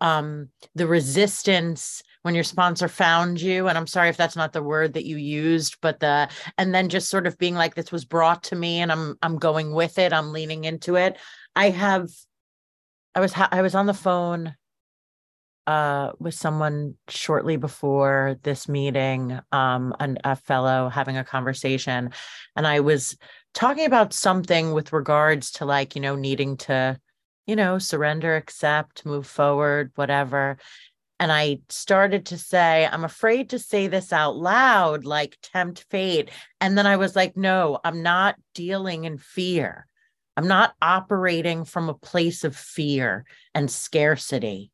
um 0.00 0.48
the 0.74 0.86
resistance 0.86 2.02
when 2.22 2.34
your 2.34 2.44
sponsor 2.44 2.88
found 2.88 3.38
you 3.40 3.68
and 3.68 3.76
i'm 3.76 3.86
sorry 3.86 4.08
if 4.08 4.16
that's 4.16 4.36
not 4.36 4.54
the 4.54 4.62
word 4.62 4.94
that 4.94 5.04
you 5.04 5.16
used 5.18 5.76
but 5.82 6.00
the 6.00 6.26
and 6.56 6.74
then 6.74 6.88
just 6.88 7.10
sort 7.10 7.26
of 7.26 7.36
being 7.36 7.54
like 7.54 7.74
this 7.74 7.92
was 7.92 8.06
brought 8.06 8.42
to 8.42 8.56
me 8.56 8.78
and 8.78 8.90
i'm 8.90 9.16
i'm 9.20 9.36
going 9.36 9.74
with 9.74 9.98
it 9.98 10.14
i'm 10.14 10.32
leaning 10.32 10.64
into 10.64 10.96
it 10.96 11.18
i 11.54 11.68
have 11.68 12.08
I 13.14 13.20
was 13.20 13.32
ha- 13.32 13.48
I 13.50 13.62
was 13.62 13.74
on 13.74 13.86
the 13.86 13.94
phone 13.94 14.54
uh 15.70 16.10
with 16.18 16.34
someone 16.34 16.94
shortly 17.08 17.56
before 17.56 18.36
this 18.42 18.68
meeting 18.68 19.38
um 19.52 19.94
and 20.00 20.20
a 20.24 20.34
fellow 20.34 20.88
having 20.88 21.16
a 21.16 21.24
conversation 21.24 22.10
and 22.56 22.66
I 22.66 22.80
was 22.80 23.16
talking 23.54 23.86
about 23.86 24.12
something 24.12 24.72
with 24.72 24.92
regards 24.92 25.52
to 25.52 25.64
like 25.64 25.94
you 25.94 26.02
know 26.02 26.16
needing 26.16 26.56
to 26.68 26.98
you 27.46 27.54
know 27.54 27.78
surrender 27.78 28.34
accept 28.34 29.06
move 29.06 29.28
forward 29.28 29.92
whatever 29.94 30.58
and 31.20 31.30
I 31.30 31.58
started 31.68 32.24
to 32.26 32.38
say, 32.38 32.88
I'm 32.90 33.04
afraid 33.04 33.50
to 33.50 33.58
say 33.58 33.88
this 33.88 34.10
out 34.10 34.38
loud, 34.38 35.04
like 35.04 35.36
tempt 35.42 35.84
fate. 35.90 36.30
And 36.62 36.78
then 36.78 36.86
I 36.86 36.96
was 36.96 37.14
like, 37.14 37.36
no, 37.36 37.78
I'm 37.84 38.02
not 38.02 38.36
dealing 38.54 39.04
in 39.04 39.18
fear. 39.18 39.86
I'm 40.38 40.48
not 40.48 40.72
operating 40.80 41.66
from 41.66 41.90
a 41.90 41.94
place 41.94 42.42
of 42.42 42.56
fear 42.56 43.26
and 43.54 43.70
scarcity 43.70 44.70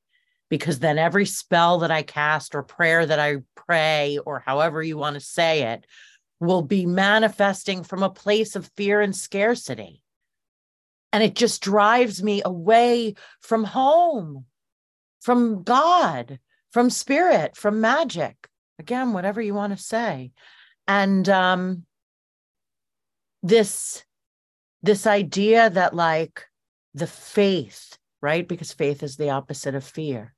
because 0.48 0.78
then 0.78 0.98
every 0.98 1.26
spell 1.26 1.80
that 1.80 1.90
I 1.90 2.02
cast 2.02 2.54
or 2.54 2.62
prayer 2.62 3.04
that 3.04 3.18
I 3.18 3.38
pray, 3.54 4.18
or 4.24 4.40
however 4.40 4.82
you 4.82 4.96
want 4.96 5.14
to 5.14 5.20
say 5.20 5.72
it, 5.72 5.86
will 6.40 6.62
be 6.62 6.86
manifesting 6.86 7.82
from 7.82 8.02
a 8.02 8.10
place 8.10 8.56
of 8.56 8.70
fear 8.76 9.00
and 9.00 9.14
scarcity. 9.14 10.02
And 11.12 11.22
it 11.22 11.34
just 11.34 11.62
drives 11.62 12.22
me 12.22 12.42
away 12.44 13.14
from 13.40 13.64
home, 13.64 14.44
from 15.20 15.62
God, 15.62 16.38
from 16.72 16.90
spirit, 16.90 17.56
from 17.56 17.80
magic. 17.80 18.48
Again, 18.78 19.12
whatever 19.12 19.40
you 19.40 19.54
want 19.54 19.76
to 19.76 19.82
say. 19.82 20.32
And 20.86 21.28
um, 21.28 21.84
this 23.42 24.04
this 24.82 25.06
idea 25.06 25.70
that 25.70 25.94
like 25.94 26.44
the 26.94 27.06
faith, 27.06 27.98
right? 28.20 28.46
Because 28.46 28.72
faith 28.72 29.02
is 29.02 29.16
the 29.16 29.30
opposite 29.30 29.74
of 29.74 29.82
fear. 29.82 30.35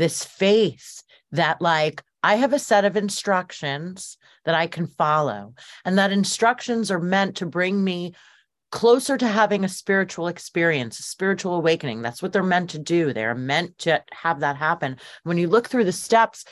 This 0.00 0.24
faith 0.24 1.02
that 1.32 1.60
like 1.60 2.02
I 2.22 2.36
have 2.36 2.54
a 2.54 2.58
set 2.58 2.86
of 2.86 2.96
instructions 2.96 4.16
that 4.46 4.54
I 4.54 4.66
can 4.66 4.86
follow, 4.86 5.54
and 5.84 5.98
that 5.98 6.10
instructions 6.10 6.90
are 6.90 6.98
meant 6.98 7.36
to 7.36 7.46
bring 7.46 7.84
me 7.84 8.14
closer 8.72 9.18
to 9.18 9.28
having 9.28 9.62
a 9.62 9.68
spiritual 9.68 10.28
experience, 10.28 10.98
a 10.98 11.02
spiritual 11.02 11.54
awakening. 11.54 12.00
That's 12.00 12.22
what 12.22 12.32
they're 12.32 12.42
meant 12.42 12.70
to 12.70 12.78
do. 12.78 13.12
They're 13.12 13.34
meant 13.34 13.76
to 13.80 14.02
have 14.12 14.40
that 14.40 14.56
happen. 14.56 14.96
When 15.24 15.36
you 15.36 15.48
look 15.48 15.68
through 15.68 15.84
the 15.84 15.92
steps, 15.92 16.46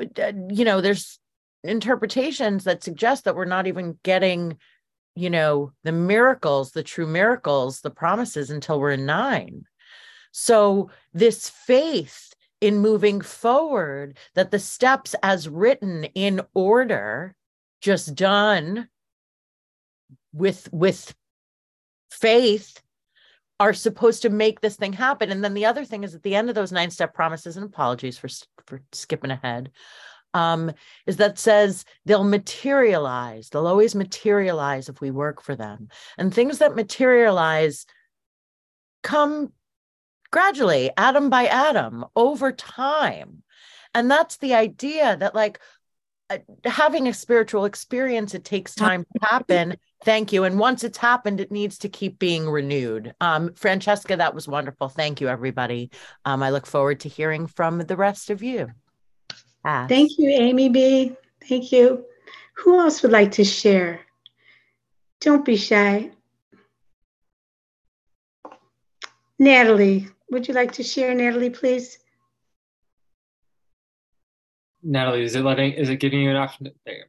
uh, 0.00 0.32
you 0.48 0.64
know, 0.64 0.80
there's 0.80 1.18
interpretations 1.62 2.64
that 2.64 2.82
suggest 2.82 3.24
that 3.24 3.36
we're 3.36 3.44
not 3.44 3.66
even 3.66 3.98
getting 4.02 4.56
you 5.18 5.30
know, 5.30 5.72
the 5.82 5.90
miracles, 5.90 6.70
the 6.70 6.84
true 6.84 7.06
miracles, 7.06 7.80
the 7.80 7.90
promises 7.90 8.50
until 8.50 8.78
we're 8.78 8.92
in 8.92 9.04
nine. 9.04 9.64
So, 10.32 10.90
this 11.12 11.48
faith 11.48 12.32
in 12.60 12.78
moving 12.78 13.20
forward, 13.20 14.18
that 14.34 14.50
the 14.50 14.58
steps 14.58 15.14
as 15.22 15.48
written 15.48 16.04
in 16.14 16.40
order, 16.54 17.34
just 17.80 18.14
done 18.14 18.88
with 20.32 20.68
with 20.72 21.14
faith 22.10 22.80
are 23.60 23.74
supposed 23.74 24.22
to 24.22 24.28
make 24.28 24.60
this 24.60 24.76
thing 24.76 24.92
happen. 24.92 25.30
And 25.30 25.42
then 25.42 25.54
the 25.54 25.66
other 25.66 25.84
thing 25.84 26.04
is 26.04 26.14
at 26.14 26.22
the 26.22 26.34
end 26.34 26.48
of 26.48 26.54
those 26.54 26.72
nine 26.72 26.90
step 26.90 27.12
promises, 27.12 27.56
and 27.56 27.66
apologies 27.66 28.16
for, 28.16 28.28
for 28.66 28.82
skipping 28.92 29.32
ahead, 29.32 29.72
um, 30.34 30.70
is 31.06 31.16
that 31.16 31.38
says 31.38 31.84
they'll 32.04 32.24
materialize. 32.24 33.48
They'll 33.48 33.66
always 33.66 33.94
materialize 33.94 34.88
if 34.88 35.00
we 35.00 35.10
work 35.10 35.42
for 35.42 35.56
them. 35.56 35.88
And 36.16 36.32
things 36.32 36.58
that 36.58 36.76
materialize 36.76 37.86
come 39.02 39.52
gradually, 40.30 40.90
atom 40.96 41.30
by 41.30 41.46
atom, 41.46 42.04
over 42.14 42.52
time. 42.52 43.42
And 43.94 44.10
that's 44.10 44.36
the 44.36 44.54
idea 44.54 45.16
that, 45.16 45.34
like, 45.34 45.60
uh, 46.30 46.38
having 46.64 47.08
a 47.08 47.14
spiritual 47.14 47.64
experience, 47.64 48.34
it 48.34 48.44
takes 48.44 48.74
time 48.74 49.04
to 49.04 49.26
happen. 49.26 49.76
Thank 50.04 50.32
you. 50.32 50.44
And 50.44 50.58
once 50.58 50.84
it's 50.84 50.98
happened, 50.98 51.40
it 51.40 51.50
needs 51.50 51.78
to 51.78 51.88
keep 51.88 52.18
being 52.18 52.48
renewed. 52.48 53.14
Um, 53.20 53.54
Francesca, 53.54 54.16
that 54.16 54.34
was 54.34 54.46
wonderful. 54.46 54.88
Thank 54.88 55.20
you, 55.20 55.28
everybody. 55.28 55.90
Um, 56.24 56.42
I 56.42 56.50
look 56.50 56.66
forward 56.66 57.00
to 57.00 57.08
hearing 57.08 57.46
from 57.46 57.78
the 57.78 57.96
rest 57.96 58.28
of 58.28 58.42
you. 58.42 58.68
Ask. 59.64 59.88
Thank 59.88 60.18
you, 60.18 60.30
Amy 60.30 60.68
B. 60.68 61.16
Thank 61.48 61.72
you. 61.72 62.04
Who 62.58 62.78
else 62.78 63.02
would 63.02 63.12
like 63.12 63.32
to 63.32 63.44
share? 63.44 64.00
Don't 65.20 65.44
be 65.44 65.56
shy. 65.56 66.10
Natalie, 69.38 70.08
would 70.30 70.48
you 70.48 70.54
like 70.54 70.72
to 70.72 70.82
share, 70.82 71.14
Natalie, 71.14 71.50
please? 71.50 71.98
Natalie, 74.82 75.22
is 75.22 75.34
it 75.34 75.42
letting, 75.42 75.72
is 75.72 75.88
it 75.88 75.96
giving 75.96 76.20
you 76.20 76.30
an 76.30 76.36
option? 76.36 76.70
There 76.86 77.06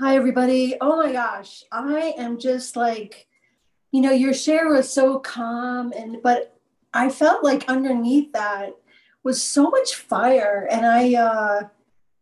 Hi, 0.00 0.14
everybody. 0.14 0.76
Oh 0.80 0.96
my 0.96 1.12
gosh. 1.12 1.64
I 1.72 2.14
am 2.18 2.38
just 2.38 2.76
like, 2.76 3.26
you 3.90 4.00
know, 4.00 4.12
your 4.12 4.34
share 4.34 4.68
was 4.68 4.92
so 4.92 5.18
calm 5.18 5.92
and, 5.96 6.18
but 6.22 6.56
I 6.94 7.08
felt 7.08 7.42
like 7.42 7.68
underneath 7.68 8.32
that 8.32 8.76
was 9.24 9.42
so 9.42 9.70
much 9.70 9.94
fire. 9.94 10.68
And 10.70 10.86
I, 10.86 11.14
uh, 11.14 11.68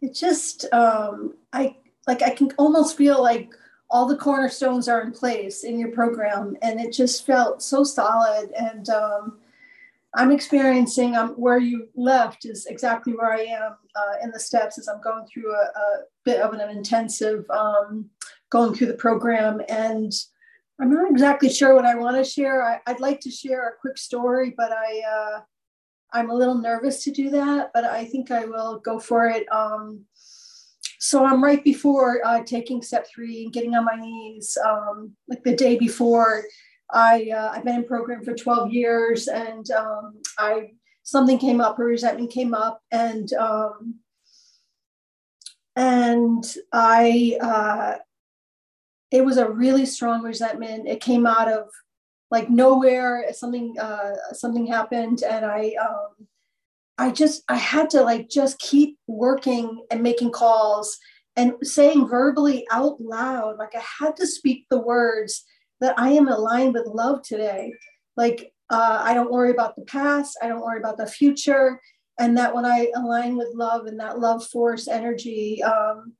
it 0.00 0.14
just, 0.14 0.72
um, 0.72 1.35
I, 1.52 1.76
like, 2.07 2.22
I 2.22 2.31
can 2.31 2.50
almost 2.57 2.96
feel 2.96 3.22
like 3.22 3.52
all 3.88 4.07
the 4.07 4.16
cornerstones 4.16 4.88
are 4.88 5.03
in 5.03 5.12
place 5.12 5.64
in 5.64 5.79
your 5.79 5.92
program. 5.92 6.57
And 6.62 6.81
it 6.81 6.92
just 6.92 7.25
felt 7.25 7.62
so 7.62 7.85
solid. 7.85 8.51
And, 8.53 8.88
um, 8.88 9.38
I'm 10.16 10.33
experiencing 10.33 11.14
um, 11.14 11.31
where 11.35 11.59
you 11.59 11.88
left 11.94 12.46
is 12.46 12.66
exactly 12.66 13.12
where 13.12 13.33
I 13.33 13.42
am 13.42 13.77
uh, 13.94 14.14
in 14.22 14.31
the 14.31 14.40
steps 14.40 14.79
as 14.79 14.88
I'm 14.88 15.03
going 15.03 15.27
through 15.27 15.53
a, 15.53 15.59
a 15.59 16.03
bit 16.25 16.40
of 16.40 16.55
an 16.55 16.70
intensive 16.70 17.44
um, 17.51 18.09
going 18.49 18.75
through 18.75 18.87
the 18.87 18.94
program. 18.94 19.61
And 19.68 20.12
I'm 20.81 20.90
not 20.90 21.11
exactly 21.11 21.51
sure 21.51 21.75
what 21.75 21.85
I 21.85 21.96
want 21.96 22.16
to 22.16 22.25
share. 22.25 22.62
I, 22.62 22.81
would 22.90 23.01
like 23.01 23.20
to 23.20 23.31
share 23.31 23.68
a 23.68 23.77
quick 23.79 23.99
story, 23.99 24.55
but 24.57 24.72
I, 24.72 25.03
uh, 25.07 25.40
I'm 26.12 26.31
a 26.31 26.35
little 26.35 26.57
nervous 26.57 27.05
to 27.05 27.11
do 27.11 27.29
that, 27.31 27.70
but 27.75 27.85
I 27.85 28.07
think 28.07 28.31
I 28.31 28.46
will 28.46 28.79
go 28.79 28.99
for 28.99 29.27
it. 29.27 29.51
Um, 29.53 30.07
so 30.98 31.24
I'm 31.24 31.42
right 31.42 31.62
before 31.62 32.20
uh, 32.24 32.42
taking 32.44 32.82
step 32.82 33.06
three 33.12 33.44
and 33.44 33.52
getting 33.52 33.74
on 33.74 33.85
my 33.85 33.96
knees, 33.96 34.56
um, 34.66 35.12
like 35.28 35.42
the 35.44 35.54
day 35.54 35.78
before 35.78 36.44
I 36.90 37.30
uh, 37.35 37.50
I've 37.52 37.64
been 37.64 37.76
in 37.76 37.85
program 37.85 38.24
for 38.24 38.35
12 38.35 38.72
years, 38.72 39.28
and 39.28 39.68
um, 39.72 40.20
I 40.38 40.72
something 41.02 41.38
came 41.38 41.61
up, 41.61 41.78
a 41.78 41.85
resentment 41.85 42.30
came 42.30 42.54
up, 42.54 42.80
and 42.92 43.32
um, 43.35 43.96
and 45.74 46.44
I 46.72 47.38
uh, 47.40 47.94
it 49.11 49.24
was 49.24 49.37
a 49.37 49.50
really 49.50 49.87
strong 49.87 50.22
resentment. 50.22 50.87
It 50.87 51.00
came 51.00 51.26
out 51.26 51.48
of 51.48 51.68
like 52.30 52.50
nowhere. 52.50 53.24
Something 53.32 53.74
uh, 53.80 54.14
something 54.32 54.66
happened, 54.66 55.22
and 55.22 55.44
I 55.44 55.72
um, 55.80 56.26
I 56.98 57.11
just 57.11 57.42
I 57.48 57.56
had 57.56 57.90
to 57.90 58.02
like 58.02 58.28
just 58.28 58.59
keep 58.59 58.98
working 59.06 59.85
and 59.90 60.02
making 60.02 60.32
calls 60.32 60.98
and 61.37 61.54
saying 61.62 62.09
verbally 62.09 62.66
out 62.70 63.00
loud, 63.00 63.59
like 63.59 63.74
I 63.74 63.82
had 64.00 64.16
to 64.16 64.26
speak 64.26 64.66
the 64.70 64.80
words 64.80 65.44
that 65.80 65.98
I 65.98 66.11
am 66.11 66.28
aligned 66.28 66.72
with 66.72 66.87
love 66.87 67.22
today. 67.22 67.74
Like, 68.16 68.52
uh, 68.70 69.02
I 69.02 69.12
don't 69.12 69.30
worry 69.30 69.50
about 69.50 69.76
the 69.76 69.85
past, 69.85 70.38
I 70.42 70.48
don't 70.48 70.62
worry 70.62 70.78
about 70.78 70.96
the 70.96 71.06
future. 71.06 71.80
And 72.18 72.38
that 72.38 72.54
when 72.54 72.64
I 72.64 72.90
align 72.96 73.37
with 73.37 73.48
love 73.54 73.85
and 73.85 74.00
that 74.00 74.18
love 74.18 74.46
force 74.46 74.88
energy 74.88 75.62
um, 75.62 76.14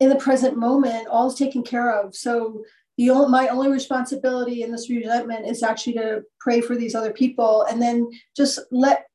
in 0.00 0.08
the 0.08 0.16
present 0.16 0.56
moment, 0.56 1.06
all 1.08 1.28
is 1.28 1.36
taken 1.36 1.62
care 1.62 1.92
of. 1.92 2.16
So, 2.16 2.64
the 2.96 3.10
only, 3.10 3.28
my 3.28 3.46
only 3.46 3.70
responsibility 3.70 4.64
in 4.64 4.72
this 4.72 4.90
resentment 4.90 5.46
is 5.46 5.62
actually 5.62 5.92
to 5.92 6.22
pray 6.40 6.60
for 6.60 6.74
these 6.74 6.96
other 6.96 7.12
people 7.12 7.64
and 7.70 7.80
then 7.80 8.10
just 8.36 8.58
let 8.72 9.06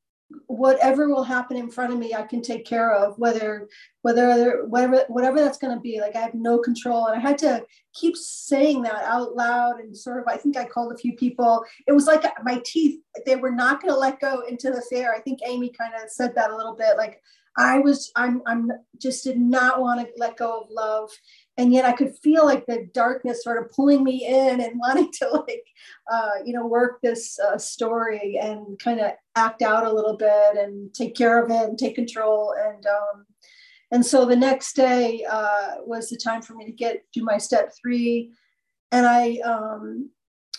whatever 0.46 1.08
will 1.08 1.22
happen 1.22 1.56
in 1.56 1.70
front 1.70 1.92
of 1.92 1.98
me, 1.98 2.14
I 2.14 2.22
can 2.22 2.42
take 2.42 2.64
care 2.64 2.92
of. 2.92 3.18
Whether 3.18 3.68
whether 4.02 4.64
whatever 4.66 5.04
whatever 5.08 5.40
that's 5.40 5.58
going 5.58 5.74
to 5.74 5.80
be, 5.80 6.00
like 6.00 6.16
I 6.16 6.20
have 6.20 6.34
no 6.34 6.58
control, 6.58 7.06
and 7.06 7.16
I 7.16 7.20
had 7.20 7.38
to 7.38 7.64
keep 7.94 8.16
saying 8.16 8.82
that 8.82 9.04
out 9.04 9.34
loud 9.34 9.80
and 9.80 9.96
sort 9.96 10.20
of. 10.20 10.24
I 10.28 10.36
think 10.36 10.56
I 10.56 10.64
called 10.64 10.92
a 10.92 10.98
few 10.98 11.14
people. 11.14 11.64
It 11.86 11.92
was 11.92 12.06
like 12.06 12.24
my 12.42 12.62
teeth; 12.64 13.00
they 13.26 13.36
were 13.36 13.52
not 13.52 13.80
going 13.80 13.92
to 13.92 13.98
let 13.98 14.20
go 14.20 14.42
into 14.48 14.70
the 14.70 14.82
fair. 14.90 15.14
I 15.14 15.20
think 15.20 15.40
Amy 15.44 15.70
kind 15.70 15.94
of 15.94 16.10
said 16.10 16.34
that 16.34 16.50
a 16.50 16.56
little 16.56 16.76
bit. 16.76 16.96
Like 16.96 17.20
I 17.56 17.78
was, 17.78 18.10
I'm, 18.16 18.42
I'm 18.46 18.70
just 19.00 19.24
did 19.24 19.38
not 19.38 19.80
want 19.80 20.00
to 20.00 20.12
let 20.16 20.36
go 20.36 20.62
of 20.62 20.70
love, 20.70 21.10
and 21.56 21.72
yet 21.72 21.84
I 21.84 21.92
could 21.92 22.16
feel 22.18 22.44
like 22.44 22.66
the 22.66 22.88
darkness 22.92 23.44
sort 23.44 23.62
of 23.62 23.70
pulling 23.70 24.02
me 24.02 24.26
in 24.26 24.60
and 24.60 24.72
wanting 24.78 25.10
to 25.20 25.28
like, 25.28 25.64
uh, 26.12 26.30
you 26.44 26.52
know, 26.52 26.66
work 26.66 27.00
this 27.02 27.38
uh, 27.38 27.58
story 27.58 28.38
and 28.40 28.78
kind 28.78 29.00
of 29.00 29.12
act 29.36 29.62
out 29.62 29.86
a 29.86 29.92
little 29.92 30.16
bit 30.16 30.56
and 30.56 30.92
take 30.92 31.14
care 31.14 31.42
of 31.42 31.50
it 31.50 31.68
and 31.68 31.78
take 31.78 31.94
control. 31.94 32.54
And 32.58 32.84
um, 32.86 33.26
and 33.90 34.04
so 34.04 34.24
the 34.24 34.36
next 34.36 34.74
day 34.74 35.24
uh, 35.30 35.76
was 35.84 36.08
the 36.08 36.16
time 36.16 36.42
for 36.42 36.54
me 36.54 36.64
to 36.66 36.72
get 36.72 37.04
do 37.12 37.22
my 37.22 37.38
step 37.38 37.72
three, 37.80 38.32
and 38.90 39.06
I 39.06 39.38
um, 39.44 40.10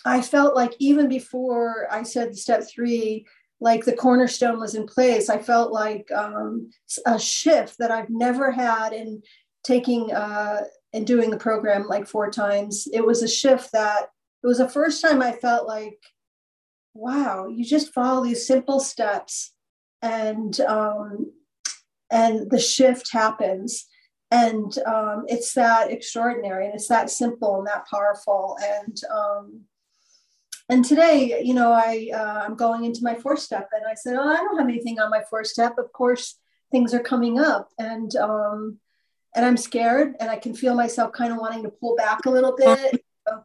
I 0.06 0.22
felt 0.22 0.54
like 0.54 0.74
even 0.78 1.08
before 1.08 1.86
I 1.90 2.02
said 2.02 2.34
step 2.36 2.62
three, 2.66 3.26
like 3.60 3.84
the 3.84 3.96
cornerstone 3.96 4.58
was 4.58 4.74
in 4.74 4.86
place. 4.86 5.28
I 5.28 5.38
felt 5.38 5.72
like 5.72 6.10
um, 6.12 6.70
a 7.04 7.18
shift 7.18 7.76
that 7.78 7.90
I've 7.90 8.08
never 8.08 8.50
had 8.50 8.94
in 8.94 9.20
taking 9.64 10.12
uh, 10.12 10.62
and 10.92 11.06
doing 11.06 11.30
the 11.30 11.36
program 11.36 11.86
like 11.86 12.06
four 12.06 12.30
times. 12.30 12.88
It 12.92 13.04
was 13.04 13.22
a 13.22 13.28
shift 13.28 13.72
that 13.72 14.10
it 14.42 14.46
was 14.46 14.58
the 14.58 14.68
first 14.68 15.02
time 15.02 15.20
I 15.22 15.32
felt 15.32 15.66
like, 15.66 15.98
wow, 16.94 17.48
you 17.48 17.64
just 17.64 17.92
follow 17.92 18.24
these 18.24 18.46
simple 18.46 18.80
steps 18.80 19.52
and 20.02 20.58
um, 20.60 21.32
and 22.10 22.50
the 22.50 22.58
shift 22.58 23.12
happens. 23.12 23.86
And 24.30 24.76
um, 24.86 25.24
it's 25.28 25.54
that 25.54 25.90
extraordinary 25.90 26.66
and 26.66 26.74
it's 26.74 26.88
that 26.88 27.10
simple 27.10 27.58
and 27.58 27.66
that 27.66 27.86
powerful. 27.88 28.56
And 28.62 29.00
um, 29.14 29.60
and 30.68 30.84
today, 30.84 31.42
you 31.44 31.54
know, 31.54 31.70
I 31.70 32.10
uh, 32.12 32.42
I'm 32.44 32.56
going 32.56 32.84
into 32.84 33.04
my 33.04 33.14
fourth 33.14 33.38
step, 33.38 33.68
and 33.72 33.86
I 33.86 33.94
said, 33.94 34.16
oh, 34.16 34.28
I 34.28 34.36
don't 34.36 34.58
have 34.58 34.68
anything 34.68 34.98
on 34.98 35.10
my 35.10 35.22
fourth 35.30 35.46
step. 35.46 35.78
Of 35.78 35.92
course, 35.92 36.38
things 36.72 36.92
are 36.92 37.00
coming 37.00 37.38
up, 37.38 37.70
and 37.78 38.14
um, 38.16 38.78
and 39.36 39.44
I'm 39.44 39.58
scared, 39.58 40.16
and 40.18 40.30
I 40.30 40.36
can 40.36 40.54
feel 40.54 40.74
myself 40.74 41.12
kind 41.12 41.30
of 41.30 41.38
wanting 41.38 41.62
to 41.62 41.68
pull 41.68 41.94
back 41.94 42.26
a 42.26 42.30
little 42.30 42.56
bit. 42.56 43.02
So 43.28 43.42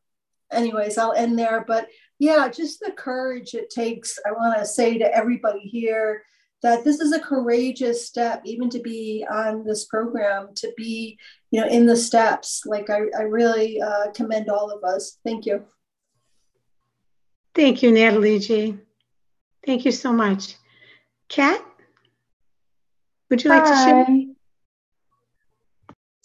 anyways, 0.51 0.99
I'll 0.99 1.13
end 1.13 1.39
there. 1.39 1.65
But 1.67 1.87
yeah, 2.19 2.47
just 2.49 2.81
the 2.81 2.91
courage 2.91 3.55
it 3.55 3.71
takes. 3.71 4.19
I 4.27 4.31
want 4.31 4.59
to 4.59 4.63
say 4.63 4.99
to 4.99 5.15
everybody 5.15 5.61
here 5.61 6.21
that 6.61 6.83
this 6.83 6.99
is 6.99 7.11
a 7.13 7.19
courageous 7.19 8.07
step, 8.07 8.43
even 8.45 8.69
to 8.69 8.79
be 8.79 9.25
on 9.27 9.63
this 9.63 9.85
program, 9.85 10.49
to 10.57 10.71
be, 10.77 11.17
you 11.49 11.59
know, 11.59 11.67
in 11.67 11.87
the 11.87 11.95
steps. 11.95 12.61
Like 12.63 12.91
I, 12.91 12.99
I 13.17 13.23
really 13.23 13.81
uh, 13.81 14.11
commend 14.13 14.49
all 14.49 14.69
of 14.69 14.83
us. 14.83 15.17
Thank 15.25 15.47
you. 15.47 15.65
Thank 17.55 17.81
you, 17.81 17.91
Natalie 17.91 18.37
G. 18.37 18.77
Thank 19.65 19.85
you 19.85 19.91
so 19.91 20.13
much. 20.13 20.57
Kat, 21.27 21.59
would 23.31 23.43
you 23.43 23.49
like 23.49 23.65
Hi. 23.65 23.69
to 23.69 24.05
share? 24.05 24.30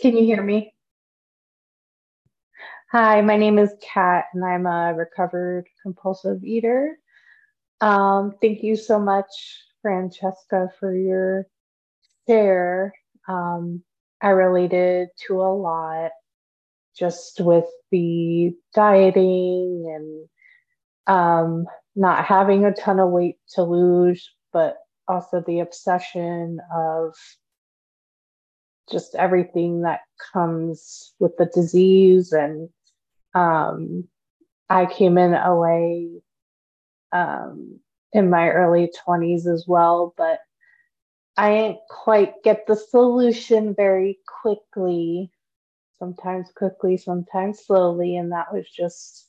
Can 0.00 0.14
you 0.14 0.24
hear 0.24 0.42
me? 0.42 0.74
Hi, 2.92 3.22
my 3.22 3.38
name 3.38 3.58
is 3.58 3.72
Kat, 3.80 4.26
and 4.34 4.44
I'm 4.44 4.66
a 4.66 4.92
recovered 4.94 5.66
compulsive 5.82 6.44
eater. 6.44 6.98
Um, 7.80 8.34
thank 8.42 8.62
you 8.62 8.76
so 8.76 8.98
much, 8.98 9.26
Francesca, 9.80 10.68
for 10.78 10.94
your 10.94 11.46
share. 12.28 12.92
Um, 13.26 13.82
I 14.20 14.28
related 14.30 15.08
to 15.28 15.40
a 15.40 15.54
lot 15.54 16.10
just 16.98 17.40
with 17.40 17.64
the 17.90 18.52
dieting 18.74 20.28
and 21.06 21.16
um, 21.16 21.66
not 21.94 22.26
having 22.26 22.66
a 22.66 22.74
ton 22.74 23.00
of 23.00 23.08
weight 23.08 23.36
to 23.54 23.62
lose, 23.62 24.30
but 24.52 24.76
also 25.08 25.42
the 25.46 25.60
obsession 25.60 26.58
of 26.70 27.14
just 28.90 29.14
everything 29.14 29.82
that 29.82 30.00
comes 30.32 31.12
with 31.18 31.36
the 31.36 31.46
disease 31.46 32.32
and 32.32 32.68
um, 33.34 34.08
I 34.68 34.86
came 34.86 35.18
in 35.18 35.34
OA 35.34 36.20
um, 37.12 37.80
in 38.12 38.30
my 38.30 38.48
early 38.48 38.90
20s 39.06 39.46
as 39.46 39.64
well, 39.66 40.14
but 40.16 40.40
I 41.36 41.50
didn't 41.50 41.80
quite 41.90 42.42
get 42.42 42.66
the 42.66 42.76
solution 42.76 43.74
very 43.74 44.18
quickly, 44.42 45.30
sometimes 45.98 46.50
quickly, 46.56 46.96
sometimes 46.96 47.60
slowly. 47.64 48.16
And 48.16 48.32
that 48.32 48.52
was 48.52 48.68
just 48.70 49.28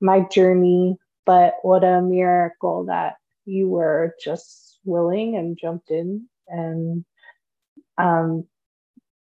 my 0.00 0.20
journey. 0.20 0.98
But 1.24 1.54
what 1.62 1.84
a 1.84 2.02
miracle 2.02 2.84
that 2.86 3.16
you 3.46 3.68
were 3.68 4.14
just 4.22 4.78
willing 4.84 5.36
and 5.36 5.58
jumped 5.58 5.90
in. 5.90 6.28
And, 6.48 7.04
um, 7.96 8.46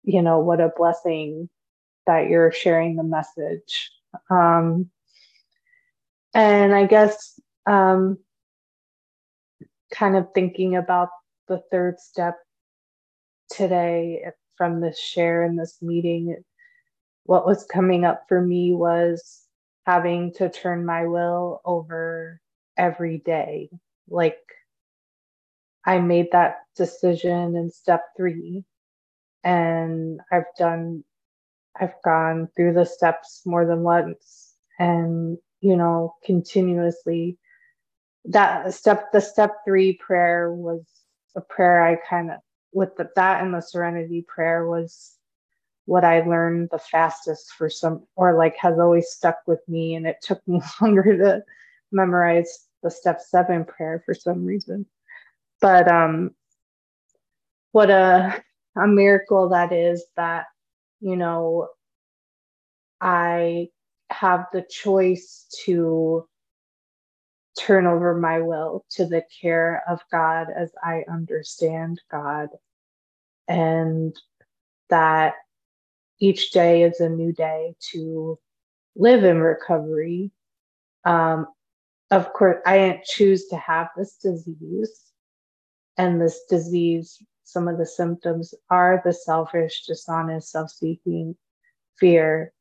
you 0.08 0.22
know, 0.22 0.40
what 0.40 0.62
a 0.62 0.72
blessing 0.76 1.50
that 2.08 2.30
you're 2.30 2.52
sharing 2.52 2.96
the 2.96 3.04
message. 3.04 3.92
Um, 4.30 4.90
and 6.34 6.74
I 6.74 6.86
guess 6.86 7.38
um, 7.66 8.18
kind 9.94 10.16
of 10.16 10.30
thinking 10.34 10.78
about 10.78 11.10
the 11.50 11.62
third 11.72 12.00
step 12.00 12.38
today 13.52 14.24
from 14.56 14.80
this 14.80 14.98
share 14.98 15.44
in 15.44 15.58
this 15.58 15.78
meeting, 15.82 16.42
what 17.26 17.46
was 17.46 17.66
coming 17.66 18.06
up 18.06 18.24
for 18.30 18.42
me 18.42 18.74
was 18.74 19.44
having 19.86 20.34
to 20.36 20.50
turn 20.50 20.86
my 20.86 21.06
will 21.06 21.62
over 21.66 22.40
every 22.78 23.18
day. 23.18 23.70
Like 24.10 24.40
I 25.86 26.00
made 26.00 26.28
that 26.32 26.60
decision 26.78 27.58
in 27.58 27.72
step 27.72 28.06
three, 28.16 28.64
and 29.44 30.20
I've 30.32 30.46
done, 30.58 31.04
I've 31.80 31.96
gone 32.04 32.50
through 32.56 32.74
the 32.74 32.86
steps 32.86 33.42
more 33.46 33.66
than 33.66 33.82
once, 33.84 34.56
and 34.80 35.38
you 35.62 35.76
know, 35.76 36.16
continuously. 36.24 37.38
That 38.26 38.74
step, 38.74 39.12
the 39.14 39.22
step 39.22 39.56
three 39.66 39.94
prayer 39.94 40.52
was 40.52 40.84
a 41.36 41.42
prayer 41.42 41.82
I 41.84 41.96
kind 42.10 42.32
of 42.32 42.40
with 42.74 42.96
the, 42.98 43.10
that 43.16 43.42
and 43.42 43.54
the 43.54 43.62
serenity 43.62 44.26
prayer 44.28 44.68
was 44.68 45.16
what 45.86 46.04
I 46.04 46.22
learned 46.22 46.70
the 46.72 46.80
fastest 46.80 47.54
for 47.58 47.70
some, 47.70 48.06
or 48.16 48.38
like 48.38 48.56
has 48.58 48.78
always 48.78 49.10
stuck 49.10 49.38
with 49.48 49.62
me. 49.68 49.96
And 49.96 50.06
it 50.06 50.18
took 50.22 50.46
me 50.48 50.62
longer 50.82 51.18
to 51.18 51.44
memorize 51.92 52.68
the 52.84 52.92
step 52.92 53.22
seven 53.22 53.66
prayer 53.66 54.04
for 54.06 54.14
some 54.14 54.46
reason. 54.46 54.86
But 55.62 55.90
um, 55.90 56.32
what 57.72 57.90
a, 57.90 58.44
a 58.82 58.88
miracle 58.88 59.50
that 59.50 59.72
is 59.72 60.06
that, 60.16 60.46
you 61.00 61.16
know, 61.16 61.70
I 63.02 63.70
have 64.10 64.46
the 64.54 64.64
choice 64.70 65.46
to 65.66 66.28
turn 67.58 67.88
over 67.88 68.16
my 68.16 68.40
will 68.40 68.86
to 68.92 69.06
the 69.06 69.24
care 69.42 69.84
of 69.90 70.00
God 70.12 70.48
as 70.56 70.72
I 70.84 71.04
understand 71.10 72.02
God. 72.12 72.50
And 73.48 74.16
that 74.90 75.34
each 76.20 76.52
day 76.52 76.84
is 76.84 77.00
a 77.00 77.10
new 77.10 77.34
day 77.34 77.76
to 77.92 78.38
live 78.96 79.24
in 79.24 79.40
recovery. 79.40 80.32
Um, 81.04 81.48
of 82.12 82.32
course, 82.34 82.62
I 82.66 82.78
didn't 82.78 83.06
choose 83.06 83.48
to 83.48 83.58
have 83.58 83.90
this 83.98 84.16
disease. 84.18 85.02
And 85.98 86.22
this 86.22 86.42
disease, 86.48 87.22
some 87.48 87.70
of 87.70 87.78
the 87.78 87.86
symptoms 87.86 88.54
are 88.70 89.02
the 89.06 89.14
selfish, 89.14 89.86
dishonest, 89.86 90.52
self 90.52 90.70
seeking, 90.70 91.38
fear. 91.98 92.52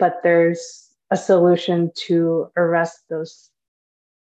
But 0.00 0.20
there's 0.24 0.90
a 1.12 1.16
solution 1.16 1.92
to 2.06 2.50
arrest 2.56 3.04
those 3.08 3.50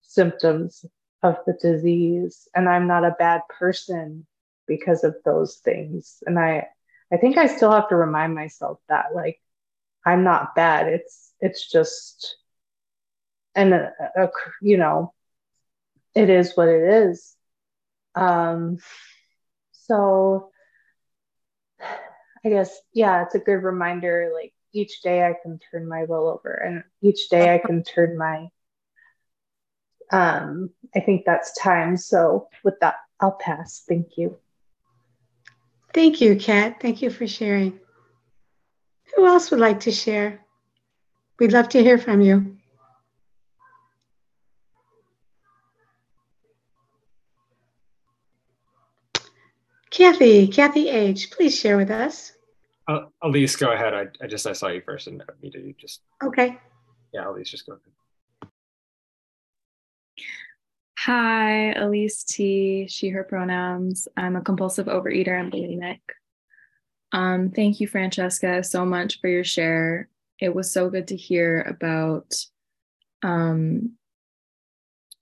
symptoms 0.02 0.84
of 1.24 1.38
the 1.48 1.54
disease. 1.54 2.50
And 2.54 2.68
i'm 2.68 2.86
not 2.86 3.06
a 3.06 3.16
bad 3.18 3.44
person 3.48 4.28
because 4.68 5.06
of 5.06 5.16
those 5.24 5.56
things. 5.63 6.22
And 6.28 6.38
i 6.38 6.68
i 7.12 7.16
think 7.16 7.38
i 7.38 7.48
still 7.48 7.72
have 7.72 7.88
to 7.88 7.96
remind 7.96 8.36
myself 8.36 8.80
that 8.89 9.16
like 9.16 9.39
i'm 10.06 10.26
not 10.26 10.54
bad. 10.54 10.88
It's 10.88 11.32
it's 11.39 11.72
just 11.72 12.36
and 13.56 13.74
a, 13.74 13.94
a, 14.18 14.30
you 14.62 14.76
know 14.76 15.13
it 16.13 16.30
is 16.30 16.58
what 16.58 16.68
it 16.68 16.84
is. 16.84 17.38
Um 18.16 18.80
so 19.86 20.50
i 22.46 22.50
guess 22.50 22.80
yeah 22.93 23.24
it's 23.24 23.36
a 23.36 23.39
good 23.39 23.63
reminder 23.63 24.32
like 24.34 24.54
each 24.74 25.02
day 25.02 25.24
i 25.24 25.34
can 25.43 25.60
turn 25.72 25.88
my 25.88 26.04
will 26.06 26.28
over 26.28 26.52
and 26.52 26.84
each 27.02 27.30
day 27.30 27.54
i 27.54 27.58
can 27.58 27.84
turn 27.84 28.17
my 28.17 28.48
um, 30.13 30.69
I 30.96 31.00
think 31.00 31.26
that's 31.26 31.58
time. 31.60 31.98
So 31.98 32.48
with 32.63 32.76
that, 32.82 32.96
I'll 33.19 33.32
pass. 33.32 33.84
Thank 33.88 34.17
you. 34.17 34.38
Thank 35.93 36.22
you, 36.22 36.36
Kat. 36.36 36.80
Thank 36.80 37.02
you 37.02 37.10
for 37.10 37.28
sharing. 37.28 37.80
Who 39.15 39.26
else 39.26 39.52
would 39.52 39.60
like 39.60 39.82
to 39.82 39.91
share? 39.91 40.39
We'd 41.39 41.52
love 41.52 41.69
to 41.69 41.84
hear 41.84 41.98
from 41.98 42.22
you. 42.22 42.58
Kathy, 50.04 50.48
Kathy 50.48 50.89
H., 50.89 51.32
please 51.32 51.58
share 51.58 51.78
with 51.78 51.89
us. 51.89 52.34
Uh, 52.89 53.06
Elise, 53.22 53.56
go 53.56 53.72
ahead. 53.72 53.94
I, 53.94 54.08
I 54.22 54.28
just 54.28 54.46
I 54.46 54.52
saw 54.52 54.68
you 54.68 54.82
first 54.82 55.08
and 55.08 55.24
me 55.42 55.50
to 55.52 55.74
just. 55.80 56.02
Okay. 56.22 56.58
Yeah, 57.13 57.30
Elise, 57.30 57.50
just 57.50 57.66
go 57.66 57.78
ahead. 57.78 58.52
Hi, 61.00 61.72
Elise 61.72 62.26
T, 62.26 62.86
she, 62.89 63.10
her 63.12 63.24
pronouns. 63.24 64.10
I'm 64.18 64.36
a 64.36 64.42
compulsive 64.42 64.88
overeater 64.88 65.39
and 65.39 65.54
bulimic. 65.54 66.02
Um, 67.13 67.52
thank 67.52 67.80
you, 67.80 67.88
Francesca, 67.88 68.62
so 68.62 68.86
much 68.86 69.22
for 69.22 69.30
your 69.30 69.46
share. 69.46 70.10
It 70.38 70.54
was 70.54 70.70
so 70.70 70.89
good 70.89 71.08
to 71.08 71.16
hear 71.16 71.62
about 71.62 72.36
um, 73.24 73.94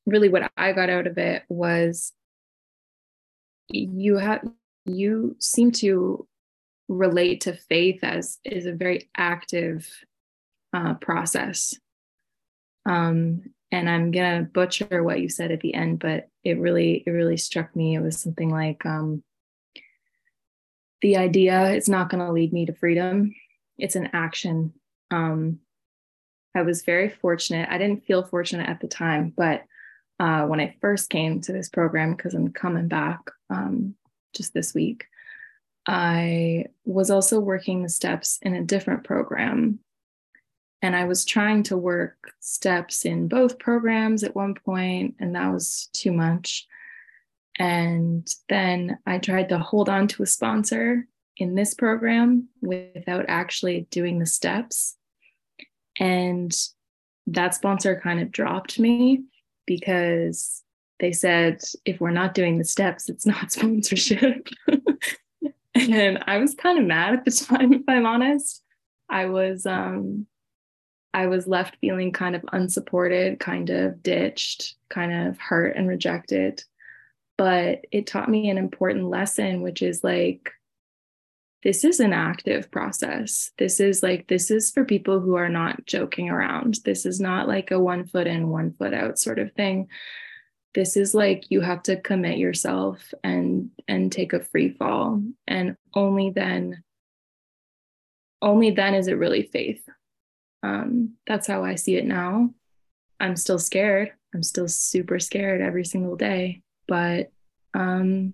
really 0.08 0.30
what 0.30 0.52
I 0.58 0.74
got 0.74 0.90
out 0.90 1.06
of 1.06 1.20
it 1.20 1.44
was 1.50 2.14
you 3.70 4.18
have 4.18 4.42
you 4.86 5.36
seem 5.40 5.72
to 5.72 6.28
relate 6.88 7.42
to 7.42 7.54
faith 7.54 8.04
as 8.04 8.40
is 8.44 8.66
a 8.66 8.74
very 8.74 9.10
active 9.16 9.88
uh, 10.74 10.94
process. 10.96 11.76
Um, 12.86 13.44
and 13.72 13.90
I'm 13.90 14.12
gonna 14.12 14.44
butcher 14.44 15.02
what 15.04 15.22
you 15.22 15.30
said 15.30 15.52
at 15.52 15.62
the 15.62 15.74
end, 15.74 16.00
but 16.00 16.28
it 16.44 16.60
really 16.60 17.04
it 17.06 17.12
really 17.12 17.38
struck 17.38 17.76
me. 17.76 17.96
It 17.96 18.02
was 18.02 18.18
something 18.20 18.50
like 18.50 18.86
um, 18.86 19.24
the 21.02 21.18
idea 21.18 21.72
is 21.72 21.88
not 21.88 22.10
to 22.10 22.32
lead 22.32 22.52
me 22.52 22.66
to 22.66 22.74
freedom. 22.74 23.34
It's 23.78 23.96
an 23.96 24.10
action. 24.14 24.74
Um, 25.10 25.60
I 26.56 26.64
was 26.64 26.84
very 26.84 27.10
fortunate. 27.10 27.70
I 27.72 27.78
didn't 27.78 28.06
feel 28.06 28.24
fortunate 28.24 28.68
at 28.68 28.82
the 28.82 28.88
time, 28.88 29.34
but 29.36 29.64
uh, 30.20 30.46
when 30.46 30.60
I 30.60 30.76
first 30.82 31.10
came 31.10 31.42
to 31.42 31.54
this 31.54 31.70
program, 31.70 32.14
because 32.14 32.34
I'm 32.34 32.52
coming 32.52 32.88
back 32.88 33.20
um, 33.50 33.96
just 34.34 34.54
this 34.54 34.74
week, 34.74 35.06
I 35.88 36.66
was 36.86 37.10
also 37.10 37.40
working 37.40 37.82
the 37.82 37.90
steps 37.90 38.40
in 38.42 38.54
a 38.54 38.64
different 38.64 39.04
program 39.04 39.80
and 40.82 40.96
I 40.96 41.06
was 41.06 41.26
trying 41.26 41.64
to 41.64 41.78
work 41.78 42.34
steps 42.40 43.06
in 43.06 43.28
both 43.28 43.60
programs 43.60 44.24
at 44.24 44.36
one 44.36 44.56
point, 44.56 45.16
and 45.20 45.36
that 45.36 45.54
was 45.54 45.90
too 45.94 46.12
much. 46.12 46.68
And 47.60 48.28
then 48.50 48.98
I 49.06 49.20
tried 49.20 49.50
to 49.50 49.60
hold 49.60 49.90
on 49.90 50.08
to 50.10 50.24
a 50.24 50.28
sponsor 50.28 51.08
in 51.38 51.54
this 51.54 51.74
program 51.76 52.48
without 52.62 53.26
actually 53.28 53.88
doing 53.92 54.18
the 54.18 54.26
steps. 54.26 54.98
And 56.00 56.52
that 57.28 57.54
sponsor 57.54 58.00
kind 58.02 58.20
of 58.20 58.32
dropped 58.32 58.80
me 58.80 59.24
because 59.68 60.64
they 61.02 61.12
said, 61.12 61.62
if 61.84 62.00
we're 62.00 62.12
not 62.12 62.36
doing 62.36 62.58
the 62.60 62.64
steps, 62.64 63.10
it's 63.10 63.26
not 63.26 63.52
sponsorship. 63.52 64.48
and 65.76 66.24
I 66.28 66.38
was 66.38 66.56
kind 66.56 66.80
of 66.80 66.86
mad 66.86 67.16
at 67.16 67.26
the 67.26 67.32
time, 67.32 67.74
if 67.74 67.82
I'm 67.88 68.06
honest. 68.06 68.64
I 69.10 69.26
was 69.26 69.66
um, 69.66 70.28
I 71.14 71.26
was 71.26 71.48
left 71.48 71.78
feeling 71.82 72.14
kind 72.14 72.36
of 72.36 72.46
unsupported, 72.54 73.40
kind 73.40 73.70
of 73.70 74.02
ditched, 74.02 74.76
kind 74.90 75.28
of 75.28 75.38
hurt 75.40 75.76
and 75.76 75.88
rejected. 75.88 76.64
But 77.38 77.86
it 77.92 78.08
taught 78.08 78.30
me 78.30 78.50
an 78.50 78.58
important 78.58 79.10
lesson, 79.10 79.62
which 79.62 79.82
is 79.82 80.04
like, 80.04 80.52
this 81.64 81.84
is 81.84 82.00
an 82.00 82.14
active 82.14 82.72
process. 82.72 83.52
This 83.58 83.80
is 83.80 84.02
like, 84.02 84.28
this 84.28 84.52
is 84.52 84.72
for 84.72 84.86
people 84.86 85.20
who 85.20 85.36
are 85.36 85.50
not 85.50 85.86
joking 85.86 86.30
around. 86.30 86.80
This 86.86 87.06
is 87.06 87.20
not 87.20 87.48
like 87.48 87.72
a 87.72 87.80
one 87.80 88.06
foot 88.06 88.28
in, 88.28 88.50
one 88.50 88.72
foot 88.72 88.94
out 88.94 89.20
sort 89.20 89.40
of 89.40 89.52
thing. 89.54 89.90
This 90.74 90.96
is 90.96 91.14
like 91.14 91.46
you 91.50 91.62
have 91.62 91.84
to 91.84 91.98
commit 91.98 92.38
yourself 92.38 93.14
and 93.24 93.72
and 93.88 94.12
take 94.12 94.34
a 94.34 94.40
free 94.40 94.70
fall. 94.70 95.22
And 95.48 95.76
only 95.94 96.30
then, 96.30 96.84
only 98.42 98.72
then 98.72 98.94
is 98.94 99.08
it 99.08 99.18
really 99.18 99.44
faith 99.44 99.88
um, 100.64 101.14
that's 101.26 101.48
how 101.48 101.64
I 101.64 101.76
see 101.76 101.96
it 101.96 102.06
now. 102.06 102.52
I'm 103.20 103.36
still 103.36 103.60
scared. 103.60 104.12
I'm 104.34 104.44
still 104.44 104.68
super 104.68 105.20
scared 105.20 105.62
every 105.62 105.86
single 105.86 106.16
day. 106.16 106.62
But 106.88 107.32
um, 107.74 108.34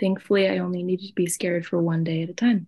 thankfully, 0.00 0.48
I 0.48 0.58
only 0.58 0.82
need 0.82 1.00
to 1.00 1.12
be 1.14 1.26
scared 1.26 1.66
for 1.66 1.80
one 1.80 2.04
day 2.04 2.22
at 2.22 2.30
a 2.30 2.34
time. 2.34 2.66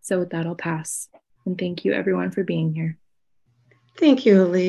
So 0.00 0.18
with 0.18 0.30
that, 0.30 0.46
I'll 0.46 0.54
pass. 0.54 1.08
And 1.44 1.58
thank 1.58 1.84
you, 1.84 1.92
everyone, 1.92 2.30
for 2.30 2.44
being 2.44 2.74
here. 2.74 2.98
Thank 3.98 4.24
you, 4.26 4.42
Elise. 4.42 4.62